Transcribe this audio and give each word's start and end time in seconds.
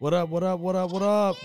What 0.00 0.14
up, 0.14 0.28
what 0.28 0.44
up, 0.44 0.60
what 0.60 0.76
up, 0.76 0.92
what 0.92 1.02
up? 1.02 1.36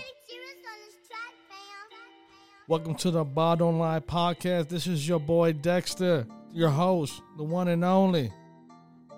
Welcome 2.68 2.94
to 2.94 3.10
the 3.10 3.24
Ball 3.24 3.56
Don't 3.56 3.80
Lie 3.80 3.98
Podcast. 3.98 4.68
This 4.68 4.86
is 4.86 5.08
your 5.08 5.18
boy 5.18 5.54
Dexter, 5.54 6.24
your 6.52 6.68
host, 6.68 7.20
the 7.36 7.42
one 7.42 7.66
and 7.66 7.84
only. 7.84 8.32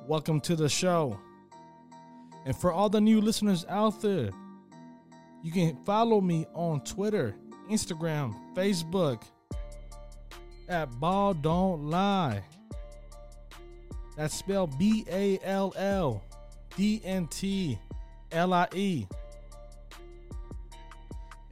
Welcome 0.06 0.40
to 0.40 0.56
the 0.56 0.70
show. 0.70 1.20
And 2.46 2.56
for 2.56 2.72
all 2.72 2.88
the 2.88 2.98
new 2.98 3.20
listeners 3.20 3.66
out 3.68 4.00
there, 4.00 4.30
you 5.42 5.52
can 5.52 5.76
follow 5.84 6.22
me 6.22 6.46
on 6.54 6.82
Twitter, 6.84 7.36
Instagram, 7.70 8.34
Facebook 8.54 9.22
at 10.70 10.86
Ball 10.98 11.34
Don't 11.34 11.90
Lie. 11.90 12.42
That's 14.16 14.34
spelled 14.34 14.78
B 14.78 15.04
A 15.10 15.38
L 15.42 15.74
L 15.76 16.24
D 16.74 17.02
N 17.04 17.26
T 17.26 17.78
L 18.32 18.54
I 18.54 18.66
E. 18.72 19.06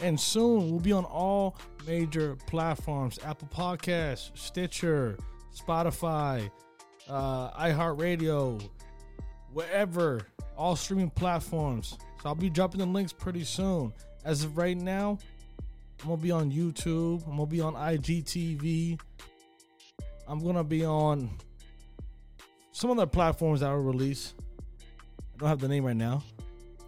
And 0.04 0.20
soon 0.20 0.70
we'll 0.70 0.80
be 0.80 0.92
on 0.92 1.06
all 1.06 1.56
major 1.86 2.36
platforms 2.46 3.18
Apple 3.24 3.48
Podcasts, 3.48 4.36
Stitcher, 4.36 5.16
Spotify, 5.58 6.50
uh, 7.08 7.50
iHeartRadio, 7.52 8.68
wherever, 9.54 10.26
all 10.58 10.76
streaming 10.76 11.08
platforms. 11.08 11.96
So 12.22 12.28
I'll 12.28 12.34
be 12.34 12.50
dropping 12.50 12.80
the 12.80 12.86
links 12.86 13.14
pretty 13.14 13.44
soon. 13.44 13.94
As 14.26 14.44
of 14.44 14.58
right 14.58 14.76
now, 14.76 15.18
I'm 16.02 16.08
gonna 16.10 16.20
be 16.20 16.30
on 16.30 16.52
YouTube. 16.52 17.26
I'm 17.26 17.38
gonna 17.38 17.46
be 17.46 17.62
on 17.62 17.72
IGTV. 17.72 19.00
I'm 20.28 20.44
gonna 20.44 20.64
be 20.64 20.84
on 20.84 21.30
some 22.72 22.90
other 22.90 23.06
platforms 23.06 23.60
that 23.60 23.70
will 23.70 23.78
release. 23.78 24.34
I 25.18 25.38
don't 25.38 25.48
have 25.48 25.60
the 25.60 25.68
name 25.68 25.86
right 25.86 25.96
now, 25.96 26.22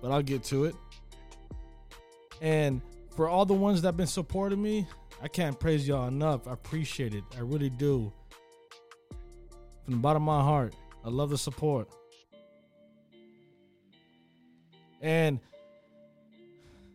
but 0.03 0.13
I'll 0.13 0.21
get 0.21 0.45
to 0.45 0.67
it. 0.67 0.75
And 2.43 2.83
for 3.17 3.29
all 3.29 3.47
the 3.47 3.55
ones 3.55 3.81
that 3.83 3.89
have 3.89 3.97
been 3.97 4.07
supporting 4.07 4.63
me, 4.63 4.87
I 5.23 5.29
can't 5.29 5.59
praise 5.59 5.89
y'all 5.89 6.07
enough. 6.07 6.47
I 6.47 6.53
appreciate 6.53 7.15
it. 7.15 7.25
I 7.37 7.41
really 7.41 7.71
do. 7.71 8.13
From 9.85 9.95
the 9.95 10.01
bottom 10.01 10.29
of 10.29 10.37
my 10.37 10.43
heart, 10.43 10.75
I 11.03 11.09
love 11.09 11.31
the 11.31 11.39
support. 11.39 11.89
And 15.01 15.41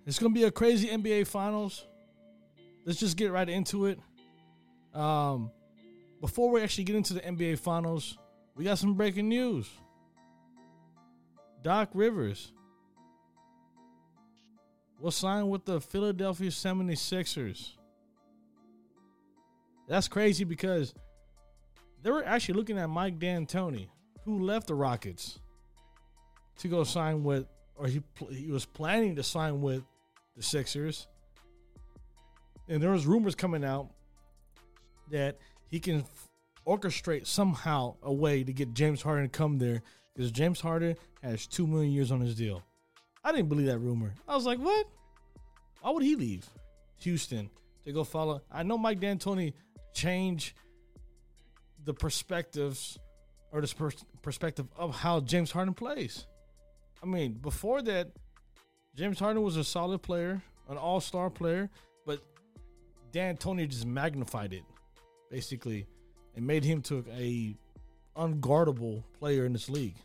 it's 0.05 0.19
going 0.19 0.33
to 0.33 0.39
be 0.39 0.45
a 0.45 0.51
crazy 0.51 0.87
NBA 0.87 1.25
Finals. 1.25 1.85
Let's 2.85 2.99
just 2.99 3.17
get 3.17 3.31
right 3.31 3.49
into 3.49 3.87
it. 3.87 3.99
Um, 4.93 5.51
before 6.19 6.51
we 6.51 6.61
actually 6.61 6.83
get 6.83 6.95
into 6.95 7.13
the 7.13 7.21
NBA 7.21 7.57
Finals, 7.57 8.17
we 8.55 8.65
got 8.65 8.77
some 8.77 8.93
breaking 8.93 9.29
news. 9.29 9.67
Doc 11.63 11.89
Rivers 11.93 12.51
will 15.01 15.11
sign 15.11 15.49
with 15.49 15.65
the 15.65 15.81
Philadelphia 15.81 16.49
76ers. 16.49 17.71
That's 19.87 20.07
crazy 20.07 20.43
because 20.43 20.93
they 22.03 22.11
were 22.11 22.23
actually 22.23 22.55
looking 22.55 22.77
at 22.77 22.87
Mike 22.87 23.19
D'Antoni, 23.19 23.87
who 24.23 24.39
left 24.39 24.67
the 24.67 24.75
Rockets, 24.75 25.39
to 26.59 26.67
go 26.67 26.83
sign 26.83 27.23
with, 27.23 27.47
or 27.75 27.87
he 27.87 28.01
he 28.29 28.51
was 28.51 28.65
planning 28.65 29.15
to 29.15 29.23
sign 29.23 29.61
with 29.61 29.83
the 30.37 30.43
Sixers. 30.43 31.07
And 32.69 32.81
there 32.81 32.91
was 32.91 33.05
rumors 33.05 33.35
coming 33.35 33.65
out 33.65 33.89
that 35.09 35.39
he 35.67 35.79
can 35.79 36.05
orchestrate 36.65 37.25
somehow 37.25 37.95
a 38.03 38.13
way 38.13 38.43
to 38.43 38.53
get 38.53 38.73
James 38.73 39.01
Harden 39.01 39.29
to 39.29 39.29
come 39.29 39.57
there 39.57 39.81
because 40.15 40.31
James 40.31 40.61
Harden 40.61 40.95
has 41.23 41.47
two 41.47 41.65
million 41.65 41.91
years 41.91 42.11
on 42.11 42.21
his 42.21 42.35
deal. 42.35 42.63
I 43.23 43.31
didn't 43.31 43.49
believe 43.49 43.67
that 43.67 43.79
rumor. 43.79 44.13
I 44.27 44.35
was 44.35 44.45
like, 44.45 44.59
what? 44.59 44.87
Why 45.81 45.91
would 45.91 46.03
he 46.03 46.15
leave 46.15 46.45
Houston 46.99 47.49
to 47.85 47.91
go 47.91 48.03
follow? 48.03 48.41
I 48.51 48.63
know 48.63 48.77
Mike 48.77 48.99
D'Antoni 48.99 49.53
changed 49.93 50.53
the 51.83 51.93
perspectives 51.93 52.99
or 53.51 53.61
the 53.61 53.73
pers- 53.75 54.05
perspective 54.21 54.67
of 54.77 54.95
how 54.95 55.19
James 55.19 55.51
Harden 55.51 55.73
plays. 55.73 56.25
I 57.03 57.05
mean, 57.05 57.33
before 57.33 57.81
that, 57.83 58.11
James 58.95 59.19
Harden 59.19 59.41
was 59.41 59.57
a 59.57 59.63
solid 59.63 60.01
player, 60.01 60.41
an 60.69 60.77
all-star 60.77 61.29
player, 61.29 61.69
but 62.05 62.21
D'Antoni 63.11 63.67
just 63.67 63.85
magnified 63.85 64.53
it, 64.53 64.63
basically, 65.29 65.87
and 66.35 66.45
made 66.45 66.63
him 66.63 66.81
to 66.83 67.03
a 67.11 67.55
unguardable 68.15 69.03
player 69.17 69.45
in 69.45 69.53
this 69.53 69.69
league. 69.69 69.95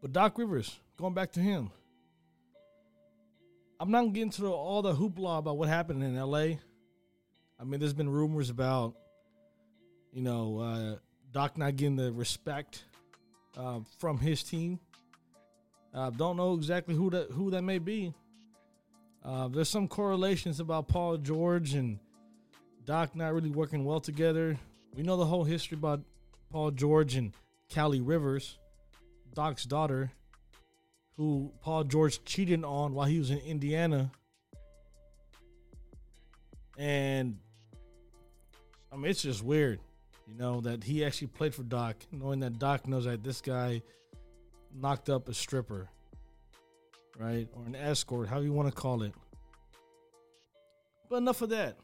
But 0.00 0.12
Doc 0.12 0.38
Rivers, 0.38 0.78
going 0.96 1.14
back 1.14 1.32
to 1.32 1.40
him, 1.40 1.70
I'm 3.80 3.90
not 3.90 4.12
getting 4.12 4.30
to 4.30 4.52
all 4.52 4.82
the 4.82 4.94
hoopla 4.94 5.38
about 5.38 5.56
what 5.56 5.68
happened 5.68 6.02
in 6.02 6.16
LA. 6.16 6.56
I 7.60 7.64
mean, 7.64 7.80
there's 7.80 7.92
been 7.92 8.08
rumors 8.08 8.50
about, 8.50 8.94
you 10.12 10.22
know, 10.22 10.58
uh, 10.58 10.96
Doc 11.32 11.58
not 11.58 11.76
getting 11.76 11.96
the 11.96 12.12
respect 12.12 12.84
uh, 13.56 13.80
from 13.98 14.18
his 14.18 14.42
team. 14.42 14.78
Uh, 15.92 16.10
don't 16.10 16.36
know 16.36 16.54
exactly 16.54 16.94
who 16.94 17.10
that 17.10 17.30
who 17.30 17.50
that 17.50 17.62
may 17.62 17.78
be. 17.78 18.12
Uh, 19.24 19.48
there's 19.48 19.68
some 19.68 19.88
correlations 19.88 20.60
about 20.60 20.88
Paul 20.88 21.16
George 21.16 21.74
and 21.74 21.98
Doc 22.84 23.16
not 23.16 23.34
really 23.34 23.50
working 23.50 23.84
well 23.84 24.00
together. 24.00 24.56
We 24.94 25.02
know 25.02 25.16
the 25.16 25.26
whole 25.26 25.44
history 25.44 25.76
about 25.76 26.00
Paul 26.50 26.70
George 26.70 27.14
and 27.16 27.32
Callie 27.72 28.00
Rivers, 28.00 28.58
Doc's 29.34 29.64
daughter, 29.64 30.10
who 31.16 31.52
Paul 31.60 31.84
George 31.84 32.24
cheated 32.24 32.64
on 32.64 32.94
while 32.94 33.06
he 33.06 33.18
was 33.18 33.30
in 33.30 33.38
Indiana. 33.38 34.10
And 36.76 37.38
I 38.92 38.96
mean, 38.96 39.10
it's 39.10 39.22
just 39.22 39.42
weird, 39.42 39.80
you 40.26 40.34
know, 40.34 40.60
that 40.60 40.84
he 40.84 41.04
actually 41.04 41.28
played 41.28 41.54
for 41.54 41.64
Doc, 41.64 41.96
knowing 42.12 42.40
that 42.40 42.58
Doc 42.58 42.86
knows 42.86 43.04
that 43.04 43.24
this 43.24 43.40
guy 43.40 43.82
knocked 44.74 45.10
up 45.10 45.28
a 45.28 45.34
stripper, 45.34 45.88
right? 47.18 47.48
Or 47.52 47.64
an 47.66 47.74
escort, 47.74 48.28
however 48.28 48.44
you 48.44 48.52
want 48.52 48.68
to 48.68 48.74
call 48.74 49.02
it. 49.02 49.12
But 51.08 51.16
enough 51.16 51.42
of 51.42 51.50
that. 51.50 51.76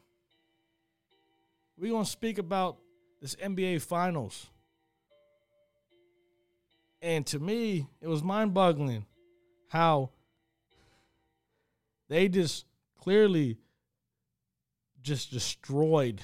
We're 1.77 1.91
going 1.91 2.05
to 2.05 2.11
speak 2.11 2.39
about 2.39 2.79
this 3.21 3.35
NBA 3.37 3.83
Finals. 3.83 4.47
And 7.05 7.27
to 7.27 7.39
me, 7.39 7.87
it 8.01 8.09
was 8.09 8.23
mind 8.23 8.55
boggling 8.55 9.05
how 9.69 10.09
they 12.09 12.29
just 12.29 12.65
clearly 12.99 13.59
just 15.03 15.31
destroyed 15.31 16.23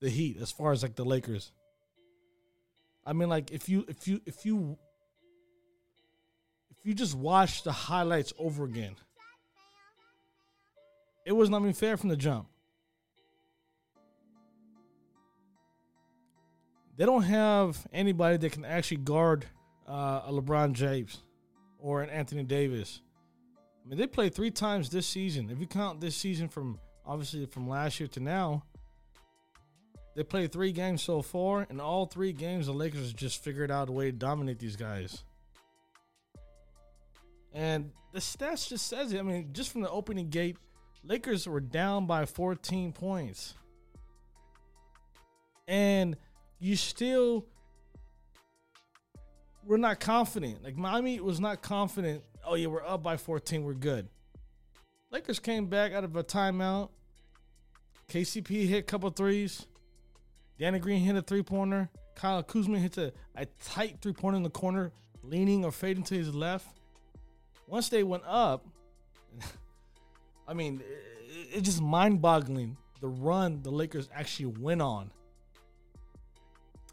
the 0.00 0.10
Heat 0.10 0.38
as 0.42 0.50
far 0.50 0.72
as 0.72 0.82
like 0.82 0.96
the 0.96 1.04
Lakers. 1.04 1.52
I 3.06 3.12
mean, 3.12 3.28
like 3.28 3.52
if 3.52 3.68
you 3.68 3.84
if 3.86 4.08
you 4.08 4.20
if 4.26 4.44
you 4.44 4.76
if 6.68 6.84
you 6.84 6.92
just 6.92 7.14
watch 7.14 7.62
the 7.62 7.70
highlights 7.70 8.32
over 8.40 8.64
again, 8.64 8.96
it 11.24 11.30
was 11.30 11.48
not 11.48 11.60
even 11.60 11.72
fair 11.74 11.96
from 11.96 12.08
the 12.08 12.16
jump. 12.16 12.48
They 16.96 17.04
don't 17.04 17.22
have 17.22 17.86
anybody 17.92 18.36
that 18.38 18.50
can 18.50 18.64
actually 18.64 18.96
guard 18.96 19.46
uh, 19.88 20.22
a 20.26 20.32
LeBron 20.32 20.72
James 20.72 21.18
or 21.78 22.02
an 22.02 22.10
Anthony 22.10 22.42
Davis. 22.42 23.00
I 23.84 23.88
mean, 23.88 23.98
they 23.98 24.06
played 24.06 24.34
three 24.34 24.50
times 24.50 24.90
this 24.90 25.06
season. 25.06 25.50
If 25.50 25.60
you 25.60 25.66
count 25.66 26.00
this 26.00 26.16
season 26.16 26.48
from 26.48 26.78
obviously 27.04 27.46
from 27.46 27.68
last 27.68 28.00
year 28.00 28.08
to 28.08 28.20
now, 28.20 28.64
they 30.16 30.24
played 30.24 30.50
three 30.50 30.72
games 30.72 31.02
so 31.02 31.20
far, 31.20 31.66
and 31.68 31.80
all 31.80 32.06
three 32.06 32.32
games 32.32 32.66
the 32.66 32.72
Lakers 32.72 33.12
just 33.12 33.44
figured 33.44 33.70
out 33.70 33.88
a 33.88 33.92
way 33.92 34.06
to 34.06 34.16
dominate 34.16 34.58
these 34.58 34.74
guys. 34.74 35.22
And 37.52 37.92
the 38.12 38.20
stats 38.20 38.68
just 38.68 38.86
says 38.86 39.12
it. 39.12 39.18
I 39.18 39.22
mean, 39.22 39.50
just 39.52 39.70
from 39.70 39.82
the 39.82 39.90
opening 39.90 40.30
gate, 40.30 40.56
Lakers 41.04 41.46
were 41.46 41.60
down 41.60 42.06
by 42.06 42.24
14 42.24 42.92
points. 42.92 43.54
And 45.68 46.16
you 46.58 46.76
still 46.76 47.46
we're 49.66 49.76
not 49.76 50.00
confident. 50.00 50.62
Like 50.62 50.76
Miami 50.76 51.20
was 51.20 51.40
not 51.40 51.60
confident. 51.60 52.22
Oh 52.44 52.54
yeah, 52.54 52.68
we're 52.68 52.86
up 52.86 53.02
by 53.02 53.16
14. 53.16 53.64
We're 53.64 53.74
good. 53.74 54.08
Lakers 55.10 55.38
came 55.38 55.66
back 55.66 55.92
out 55.92 56.04
of 56.04 56.14
a 56.16 56.24
timeout. 56.24 56.90
KCP 58.08 58.68
hit 58.68 58.78
a 58.78 58.82
couple 58.82 59.10
threes. 59.10 59.66
Danny 60.58 60.78
Green 60.78 61.02
hit 61.02 61.16
a 61.16 61.22
three 61.22 61.42
pointer. 61.42 61.88
Kyle 62.14 62.42
Kuzma 62.42 62.78
hits 62.78 62.96
a, 62.96 63.12
a 63.34 63.46
tight 63.64 63.98
three 64.00 64.12
pointer 64.12 64.36
in 64.36 64.42
the 64.42 64.50
corner, 64.50 64.92
leaning 65.22 65.64
or 65.64 65.72
fading 65.72 66.04
to 66.04 66.14
his 66.14 66.34
left. 66.34 66.66
Once 67.66 67.88
they 67.88 68.02
went 68.02 68.22
up, 68.26 68.66
I 70.48 70.54
mean, 70.54 70.82
it's 71.28 71.58
it 71.58 71.60
just 71.62 71.82
mind 71.82 72.22
boggling 72.22 72.76
the 73.00 73.08
run 73.08 73.62
the 73.62 73.70
Lakers 73.70 74.08
actually 74.14 74.46
went 74.46 74.80
on. 74.80 75.10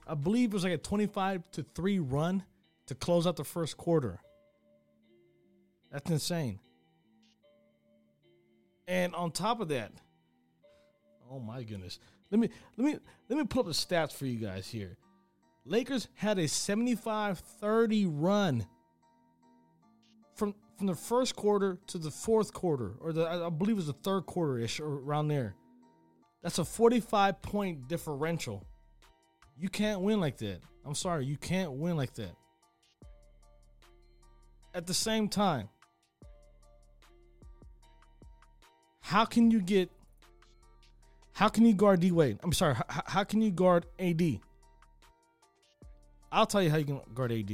I 0.05 0.15
believe 0.15 0.51
it 0.51 0.53
was 0.53 0.63
like 0.63 0.73
a 0.73 0.77
25 0.77 1.49
to 1.51 1.65
3 1.75 1.99
run 1.99 2.43
to 2.87 2.95
close 2.95 3.25
out 3.27 3.35
the 3.35 3.43
first 3.43 3.77
quarter. 3.77 4.19
That's 5.91 6.09
insane. 6.09 6.59
And 8.87 9.15
on 9.15 9.31
top 9.31 9.61
of 9.61 9.69
that, 9.69 9.91
oh 11.31 11.39
my 11.39 11.63
goodness. 11.63 11.99
Let 12.31 12.39
me 12.39 12.49
let 12.77 12.85
me 12.85 12.99
let 13.29 13.37
me 13.37 13.45
pull 13.45 13.61
up 13.61 13.67
the 13.67 13.73
stats 13.73 14.11
for 14.11 14.25
you 14.25 14.37
guys 14.37 14.67
here. 14.67 14.97
Lakers 15.65 16.09
had 16.15 16.39
a 16.39 16.43
75-30 16.43 18.09
run 18.11 18.65
from 20.35 20.55
from 20.77 20.87
the 20.87 20.95
first 20.95 21.35
quarter 21.35 21.77
to 21.87 21.97
the 21.97 22.11
fourth 22.11 22.53
quarter, 22.53 22.93
or 22.99 23.13
the 23.13 23.25
I 23.25 23.49
believe 23.49 23.75
it 23.75 23.77
was 23.77 23.87
the 23.87 23.93
third 23.93 24.25
quarter 24.25 24.57
ish 24.57 24.79
or 24.79 24.99
around 24.99 25.27
there. 25.27 25.55
That's 26.41 26.57
a 26.57 26.65
45 26.65 27.41
point 27.41 27.87
differential. 27.87 28.65
You 29.57 29.69
can't 29.69 30.01
win 30.01 30.19
like 30.19 30.37
that. 30.39 30.59
I'm 30.85 30.95
sorry, 30.95 31.25
you 31.25 31.37
can't 31.37 31.71
win 31.73 31.95
like 31.95 32.15
that. 32.15 32.35
At 34.73 34.87
the 34.87 34.93
same 34.93 35.27
time, 35.29 35.69
how 39.01 39.25
can 39.25 39.51
you 39.51 39.61
get 39.61 39.91
how 41.33 41.47
can 41.47 41.65
you 41.65 41.73
guard 41.73 41.99
D 41.99 42.11
Wade? 42.11 42.39
I'm 42.43 42.53
sorry, 42.53 42.75
how, 42.75 43.03
how 43.05 43.23
can 43.23 43.41
you 43.41 43.51
guard 43.51 43.85
AD? 43.99 44.39
I'll 46.31 46.45
tell 46.45 46.63
you 46.63 46.69
how 46.69 46.77
you 46.77 46.85
can 46.85 47.01
guard 47.13 47.31
AD. 47.31 47.51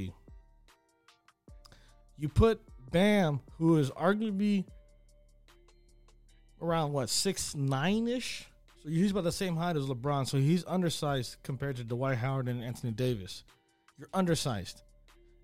You 2.18 2.30
put 2.30 2.62
Bam, 2.92 3.42
who 3.58 3.78
is 3.78 3.90
arguably 3.92 4.66
around 6.62 6.94
what 6.94 7.10
six 7.10 7.56
nine 7.56 8.08
ish, 8.08 8.48
so 8.84 8.90
he's 8.90 9.12
about 9.12 9.24
the 9.26 9.32
same 9.32 9.56
height 9.56 9.76
as 9.76 9.86
LeBron. 9.86 10.28
So 10.28 10.38
he's 10.38 10.66
undersized 10.66 11.38
compared 11.44 11.76
to 11.78 11.84
Dwight 11.84 12.18
Howard 12.18 12.48
and 12.48 12.64
Anthony 12.64 12.92
Davis. 12.92 13.44
You're 13.98 14.10
undersized. 14.14 14.82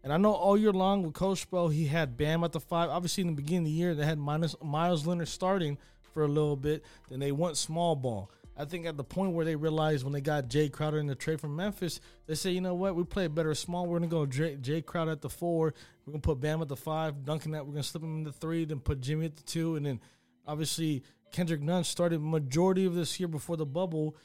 And 0.06 0.14
I 0.14 0.18
know 0.18 0.34
all 0.34 0.56
year 0.56 0.72
long 0.72 1.02
with 1.02 1.16
Coach 1.16 1.50
Spo, 1.50 1.74
he 1.74 1.88
had 1.88 2.16
Bam 2.16 2.44
at 2.44 2.52
the 2.52 2.60
five. 2.60 2.92
Obviously, 2.92 3.22
in 3.22 3.28
the 3.28 3.34
beginning 3.34 3.64
of 3.64 3.66
the 3.66 3.72
year, 3.72 3.96
they 3.96 4.06
had 4.06 4.20
minus 4.20 4.56
Meyers 4.64 5.08
Leonard 5.08 5.28
starting 5.28 5.80
for 6.14 6.24
a 6.24 6.28
little 6.28 6.56
bit. 6.56 6.86
Then 7.10 7.20
they 7.20 7.32
went 7.32 7.58
small 7.58 7.96
ball. 7.96 8.30
I 8.56 8.66
think 8.66 8.86
at 8.86 8.98
the 8.98 9.04
point 9.04 9.34
where 9.34 9.46
they 9.46 9.56
realized 9.56 10.04
when 10.04 10.14
they 10.14 10.22
got 10.22 10.48
Jae 10.48 10.72
Crowder 10.72 11.00
in 11.00 11.08
the 11.08 11.16
trade 11.16 11.42
from 11.42 11.56
Memphis, 11.56 12.02
they 12.28 12.36
say, 12.36 12.52
you 12.52 12.62
know 12.62 12.76
what, 12.76 12.96
we 12.96 13.04
play 13.04 13.26
better 13.28 13.56
small. 13.56 13.88
We're 13.88 13.98
gonna 13.98 14.12
go 14.12 14.28
Jay, 14.28 14.56
Jae 14.58 14.86
Crowder 14.86 15.10
at 15.10 15.22
the 15.22 15.30
four. 15.30 15.74
We're 16.06 16.12
gonna 16.12 16.22
put 16.22 16.40
Bam 16.40 16.62
at 16.62 16.68
the 16.68 16.76
five, 16.76 17.26
Duncan 17.26 17.54
that 17.54 17.66
we're 17.66 17.74
gonna 17.74 17.84
slip 17.84 18.04
him 18.04 18.18
in 18.18 18.24
the 18.26 18.32
three, 18.32 18.64
then 18.64 18.82
put 18.82 19.02
Jimmy 19.02 19.26
at 19.26 19.36
the 19.36 19.44
two, 19.44 19.76
and 19.76 19.88
then 19.88 20.00
obviously 20.46 21.02
Kendrick 21.32 21.62
Nunn 21.62 21.84
started 21.84 22.22
majority 22.22 22.86
of 22.86 22.94
this 22.94 23.20
year 23.20 23.28
before 23.28 23.58
the 23.58 23.66
bubble, 23.66 24.16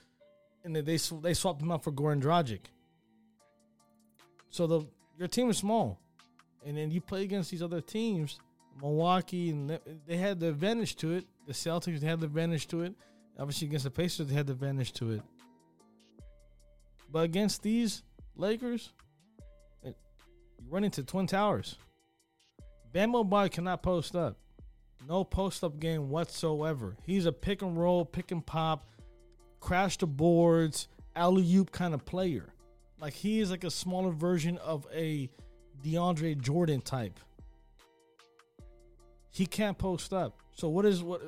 and 0.62 0.76
then 0.76 0.84
they 0.84 0.98
they 1.22 1.32
swapped 1.32 1.62
him 1.62 1.72
out 1.72 1.82
for 1.82 1.90
Goran 1.90 2.20
Dragic. 2.20 2.66
So 4.50 4.66
the 4.66 4.82
your 5.20 5.28
team 5.28 5.50
is 5.50 5.58
small, 5.58 6.00
and 6.64 6.78
then 6.78 6.90
you 6.90 7.02
play 7.02 7.22
against 7.24 7.50
these 7.50 7.62
other 7.62 7.82
teams, 7.82 8.40
Milwaukee, 8.80 9.50
and 9.50 9.78
they 10.06 10.16
had 10.16 10.40
the 10.40 10.48
advantage 10.48 10.96
to 10.96 11.12
it. 11.12 11.26
The 11.46 11.52
Celtics 11.52 12.02
had 12.02 12.20
the 12.20 12.26
advantage 12.26 12.66
to 12.68 12.80
it. 12.80 12.94
Obviously, 13.38 13.68
against 13.68 13.84
the 13.84 13.90
Pacers, 13.90 14.28
they 14.28 14.34
had 14.34 14.46
the 14.46 14.54
advantage 14.54 14.94
to 14.94 15.10
it. 15.10 15.22
But 17.12 17.24
against 17.24 17.62
these 17.62 18.02
Lakers, 18.34 18.94
you 19.84 19.94
run 20.70 20.84
into 20.84 21.02
Twin 21.04 21.26
Towers. 21.26 21.76
Bam 22.90 23.12
Adebayo 23.12 23.50
cannot 23.50 23.82
post 23.82 24.16
up. 24.16 24.38
No 25.06 25.22
post 25.22 25.62
up 25.62 25.78
game 25.78 26.08
whatsoever. 26.08 26.96
He's 27.04 27.26
a 27.26 27.32
pick 27.32 27.60
and 27.60 27.78
roll, 27.78 28.06
pick 28.06 28.30
and 28.30 28.44
pop, 28.44 28.88
crash 29.60 29.98
the 29.98 30.06
boards, 30.06 30.88
alley 31.14 31.54
oop 31.56 31.72
kind 31.72 31.92
of 31.92 32.06
player. 32.06 32.54
Like 33.00 33.14
he 33.14 33.40
is 33.40 33.50
like 33.50 33.64
a 33.64 33.70
smaller 33.70 34.10
version 34.10 34.58
of 34.58 34.86
a 34.92 35.30
DeAndre 35.82 36.38
Jordan 36.40 36.80
type. 36.82 37.18
He 39.30 39.46
can't 39.46 39.78
post 39.78 40.12
up. 40.12 40.38
So 40.54 40.68
what 40.68 40.84
is 40.84 41.02
what 41.02 41.22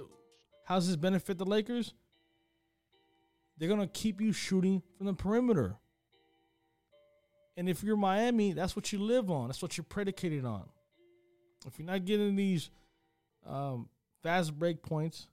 how's 0.64 0.86
this 0.86 0.96
benefit 0.96 1.38
the 1.38 1.44
Lakers? 1.44 1.94
They're 3.56 3.68
gonna 3.68 3.86
keep 3.86 4.20
you 4.20 4.32
shooting 4.32 4.82
from 4.96 5.06
the 5.06 5.14
perimeter. 5.14 5.76
And 7.56 7.68
if 7.68 7.82
you're 7.82 7.96
Miami, 7.96 8.52
that's 8.52 8.74
what 8.74 8.92
you 8.92 8.98
live 8.98 9.30
on. 9.30 9.48
That's 9.48 9.62
what 9.62 9.76
you're 9.76 9.84
predicated 9.84 10.44
on. 10.44 10.68
If 11.66 11.78
you're 11.78 11.86
not 11.86 12.04
getting 12.04 12.34
these 12.34 12.70
um, 13.46 13.88
fast 14.22 14.58
break 14.58 14.82
points, 14.82 15.28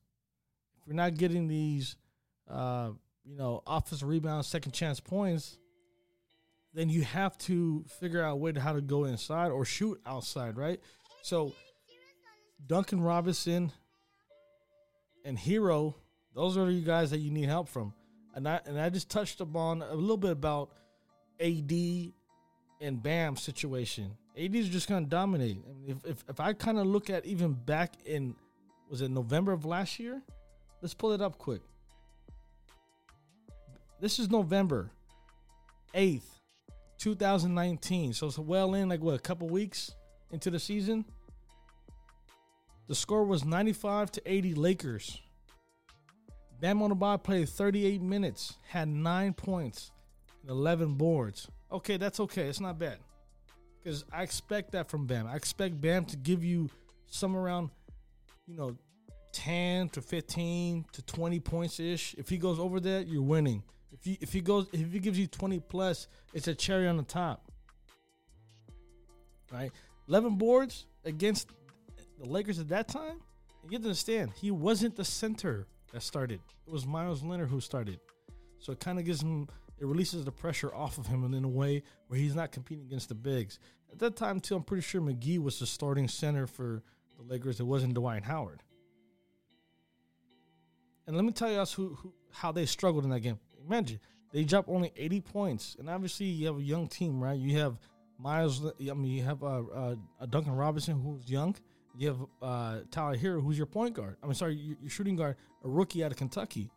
if 0.79 0.87
you're 0.87 0.95
not 0.95 1.15
getting 1.15 1.47
these, 1.47 1.95
uh, 2.49 2.91
you 3.23 3.37
know, 3.37 3.63
office 3.65 4.03
rebound, 4.03 4.45
second 4.45 4.73
chance 4.73 4.99
points, 4.99 5.57
then 6.73 6.89
you 6.89 7.01
have 7.03 7.37
to 7.39 7.83
figure 7.99 8.23
out 8.23 8.39
to 8.53 8.61
how 8.61 8.73
to 8.73 8.81
go 8.81 9.05
inside 9.05 9.49
or 9.49 9.65
shoot 9.65 9.99
outside, 10.05 10.57
right? 10.57 10.79
So 11.21 11.53
Duncan 12.67 13.01
Robinson 13.01 13.71
and 15.25 15.37
Herro, 15.37 15.95
those 16.35 16.57
are 16.57 16.69
you 16.69 16.81
guys 16.81 17.11
that 17.11 17.19
you 17.19 17.31
need 17.31 17.49
help 17.49 17.67
from. 17.67 17.93
And 18.35 18.47
I 18.47 18.59
and 18.65 18.79
I 18.79 18.89
just 18.89 19.09
touched 19.09 19.41
upon 19.41 19.81
a 19.81 19.93
little 19.95 20.17
bit 20.17 20.31
about 20.31 20.69
AD 21.39 21.71
and 22.81 23.01
Bam 23.01 23.35
situation. 23.35 24.11
AD 24.37 24.55
is 24.55 24.69
just 24.69 24.87
to 24.87 25.01
dominate. 25.01 25.57
If, 25.85 25.97
if, 26.05 26.23
if 26.29 26.39
I 26.39 26.53
kind 26.53 26.77
of 26.77 26.87
look 26.87 27.09
at 27.09 27.25
even 27.25 27.53
back 27.53 27.95
in, 28.05 28.35
was 28.89 29.01
it 29.01 29.11
November 29.11 29.51
of 29.51 29.65
last 29.65 29.99
year? 29.99 30.21
Let's 30.81 30.93
pull 30.93 31.11
it 31.11 31.21
up 31.21 31.37
quick. 31.37 31.61
This 33.99 34.17
is 34.17 34.29
November 34.29 34.91
8th, 35.93 36.38
2019. 36.99 38.13
So 38.13 38.27
it's 38.27 38.37
well 38.37 38.73
in, 38.75 38.89
like, 38.89 39.01
what, 39.01 39.15
a 39.15 39.19
couple 39.19 39.49
weeks 39.49 39.91
into 40.31 40.51
the 40.51 40.59
season? 40.59 41.05
The 42.87 42.95
score 42.95 43.23
was 43.23 43.45
95 43.45 44.11
to 44.13 44.21
80 44.25 44.53
Lakers. 44.55 45.21
Bam 46.59 46.79
Adebayo 46.79 47.23
played 47.23 47.47
38 47.47 48.01
minutes, 48.01 48.55
had 48.67 48.87
nine 48.87 49.33
points, 49.33 49.91
and 50.41 50.51
11 50.51 50.95
boards. 50.95 51.47
Okay, 51.71 51.97
that's 51.97 52.19
okay. 52.19 52.43
It's 52.43 52.59
not 52.59 52.77
bad 52.77 52.97
because 53.81 54.05
I 54.11 54.23
expect 54.23 54.71
that 54.73 54.89
from 54.89 55.05
Bam. 55.05 55.27
I 55.27 55.35
expect 55.35 55.79
Bam 55.79 56.05
to 56.05 56.17
give 56.17 56.43
you 56.43 56.69
some 57.07 57.35
around, 57.35 57.69
you 58.47 58.55
know, 58.55 58.75
10 59.31 59.89
to 59.89 60.01
15 60.01 60.85
to 60.91 61.01
20 61.01 61.39
points 61.39 61.79
ish. 61.79 62.15
If 62.17 62.29
he 62.29 62.37
goes 62.37 62.59
over 62.59 62.79
that, 62.79 63.07
you're 63.07 63.21
winning. 63.21 63.63
If 63.91 64.03
he 64.03 64.17
if 64.21 64.33
he 64.33 64.41
goes 64.41 64.67
if 64.71 64.91
he 64.91 64.99
gives 64.99 65.17
you 65.17 65.27
20 65.27 65.59
plus, 65.61 66.07
it's 66.33 66.47
a 66.47 66.55
cherry 66.55 66.87
on 66.87 66.97
the 66.97 67.03
top. 67.03 67.51
Right? 69.51 69.71
11 70.07 70.35
boards 70.35 70.85
against 71.05 71.49
the 72.19 72.25
Lakers 72.25 72.59
at 72.59 72.69
that 72.69 72.87
time. 72.87 73.19
You 73.63 73.73
have 73.73 73.81
to 73.81 73.87
understand, 73.89 74.31
he 74.35 74.51
wasn't 74.51 74.95
the 74.95 75.05
center 75.05 75.67
that 75.91 76.01
started. 76.01 76.39
It 76.65 76.71
was 76.71 76.85
Meyers 76.85 77.23
Leonard 77.23 77.49
who 77.49 77.59
started. 77.59 77.99
So 78.59 78.71
it 78.71 78.79
kind 78.79 78.99
of 78.99 79.05
gives 79.05 79.21
him 79.21 79.47
it 79.79 79.85
releases 79.85 80.25
the 80.25 80.31
pressure 80.31 80.73
off 80.73 80.97
of 80.97 81.07
him 81.07 81.33
in 81.33 81.43
a 81.43 81.47
way 81.47 81.83
where 82.07 82.19
he's 82.19 82.35
not 82.35 82.51
competing 82.51 82.85
against 82.85 83.09
the 83.09 83.15
bigs. 83.15 83.59
At 83.91 83.99
that 83.99 84.15
time, 84.17 84.39
too, 84.39 84.55
I'm 84.55 84.63
pretty 84.63 84.81
sure 84.81 85.01
McGee 85.01 85.39
was 85.39 85.59
the 85.59 85.65
starting 85.65 86.07
center 86.07 86.47
for 86.47 86.83
the 87.17 87.23
Lakers. 87.23 87.59
It 87.59 87.65
wasn't 87.65 87.93
Dwight 87.93 88.23
Howard. 88.23 88.61
And 91.07 91.15
let 91.15 91.25
me 91.25 91.31
tell 91.31 91.49
you 91.49 91.57
us 91.57 91.73
who, 91.73 91.95
who 91.95 92.13
how 92.31 92.51
they 92.51 92.65
struggled 92.65 93.03
in 93.03 93.09
that 93.09 93.21
game. 93.21 93.39
Imagine 93.69 93.99
they 94.31 94.43
dropped 94.43 94.69
only 94.69 94.91
80 94.95 95.21
points, 95.21 95.75
and 95.79 95.89
obviously 95.89 96.25
you 96.27 96.47
have 96.47 96.57
a 96.57 96.63
young 96.63 96.87
team, 96.87 97.21
right? 97.21 97.37
You 97.37 97.57
have 97.59 97.77
Meyers. 98.19 98.61
I 98.79 98.93
mean, 98.93 99.11
you 99.11 99.23
have 99.23 99.43
uh, 99.43 99.63
uh, 99.73 99.95
Duncan 100.29 100.53
Robinson 100.53 100.99
who's 101.01 101.29
young. 101.29 101.55
You 101.97 102.07
have 102.07 102.17
uh, 102.41 102.79
Tyler 102.91 103.17
Herro 103.17 103.41
who's 103.41 103.57
your 103.57 103.67
point 103.67 103.95
guard. 103.95 104.17
I 104.21 104.25
mean, 104.25 104.35
sorry, 104.35 104.55
your, 104.55 104.77
your 104.81 104.89
shooting 104.89 105.15
guard, 105.15 105.35
a 105.63 105.69
rookie 105.69 106.03
out 106.03 106.11
of 106.11 106.17
Kentucky. 106.17 106.69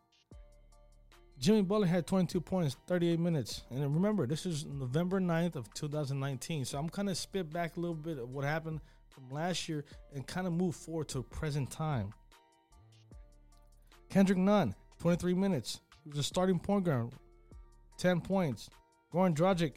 Jimmy 1.38 1.62
Butler 1.62 1.86
had 1.86 2.06
22 2.06 2.40
points, 2.40 2.76
38 2.86 3.18
minutes. 3.18 3.62
And 3.70 3.82
remember, 3.92 4.26
this 4.26 4.46
is 4.46 4.64
November 4.64 5.20
9th 5.20 5.56
of 5.56 5.72
2019. 5.74 6.64
So 6.64 6.78
I'm 6.78 6.88
kind 6.88 7.10
of 7.10 7.16
spit 7.16 7.52
back 7.52 7.76
a 7.76 7.80
little 7.80 7.96
bit 7.96 8.18
of 8.18 8.30
what 8.30 8.44
happened 8.44 8.80
from 9.08 9.28
last 9.30 9.68
year 9.68 9.84
and 10.14 10.24
kind 10.24 10.46
of 10.46 10.52
move 10.52 10.76
forward 10.76 11.08
to 11.08 11.22
present 11.24 11.70
time. 11.70 12.12
Kendrick 14.08 14.38
Nunn, 14.38 14.74
23 15.00 15.34
minutes. 15.34 15.80
He 16.04 16.10
was 16.10 16.18
a 16.18 16.22
starting 16.22 16.58
point 16.58 16.84
guard, 16.84 17.10
10 17.98 18.20
points. 18.20 18.68
Goran 19.12 19.34
Dragic 19.34 19.74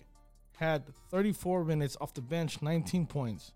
had 0.57 0.83
34 1.11 1.65
minutes 1.65 1.97
off 1.99 2.13
the 2.13 2.21
bench, 2.21 2.61
19 2.61 3.05
points. 3.05 3.51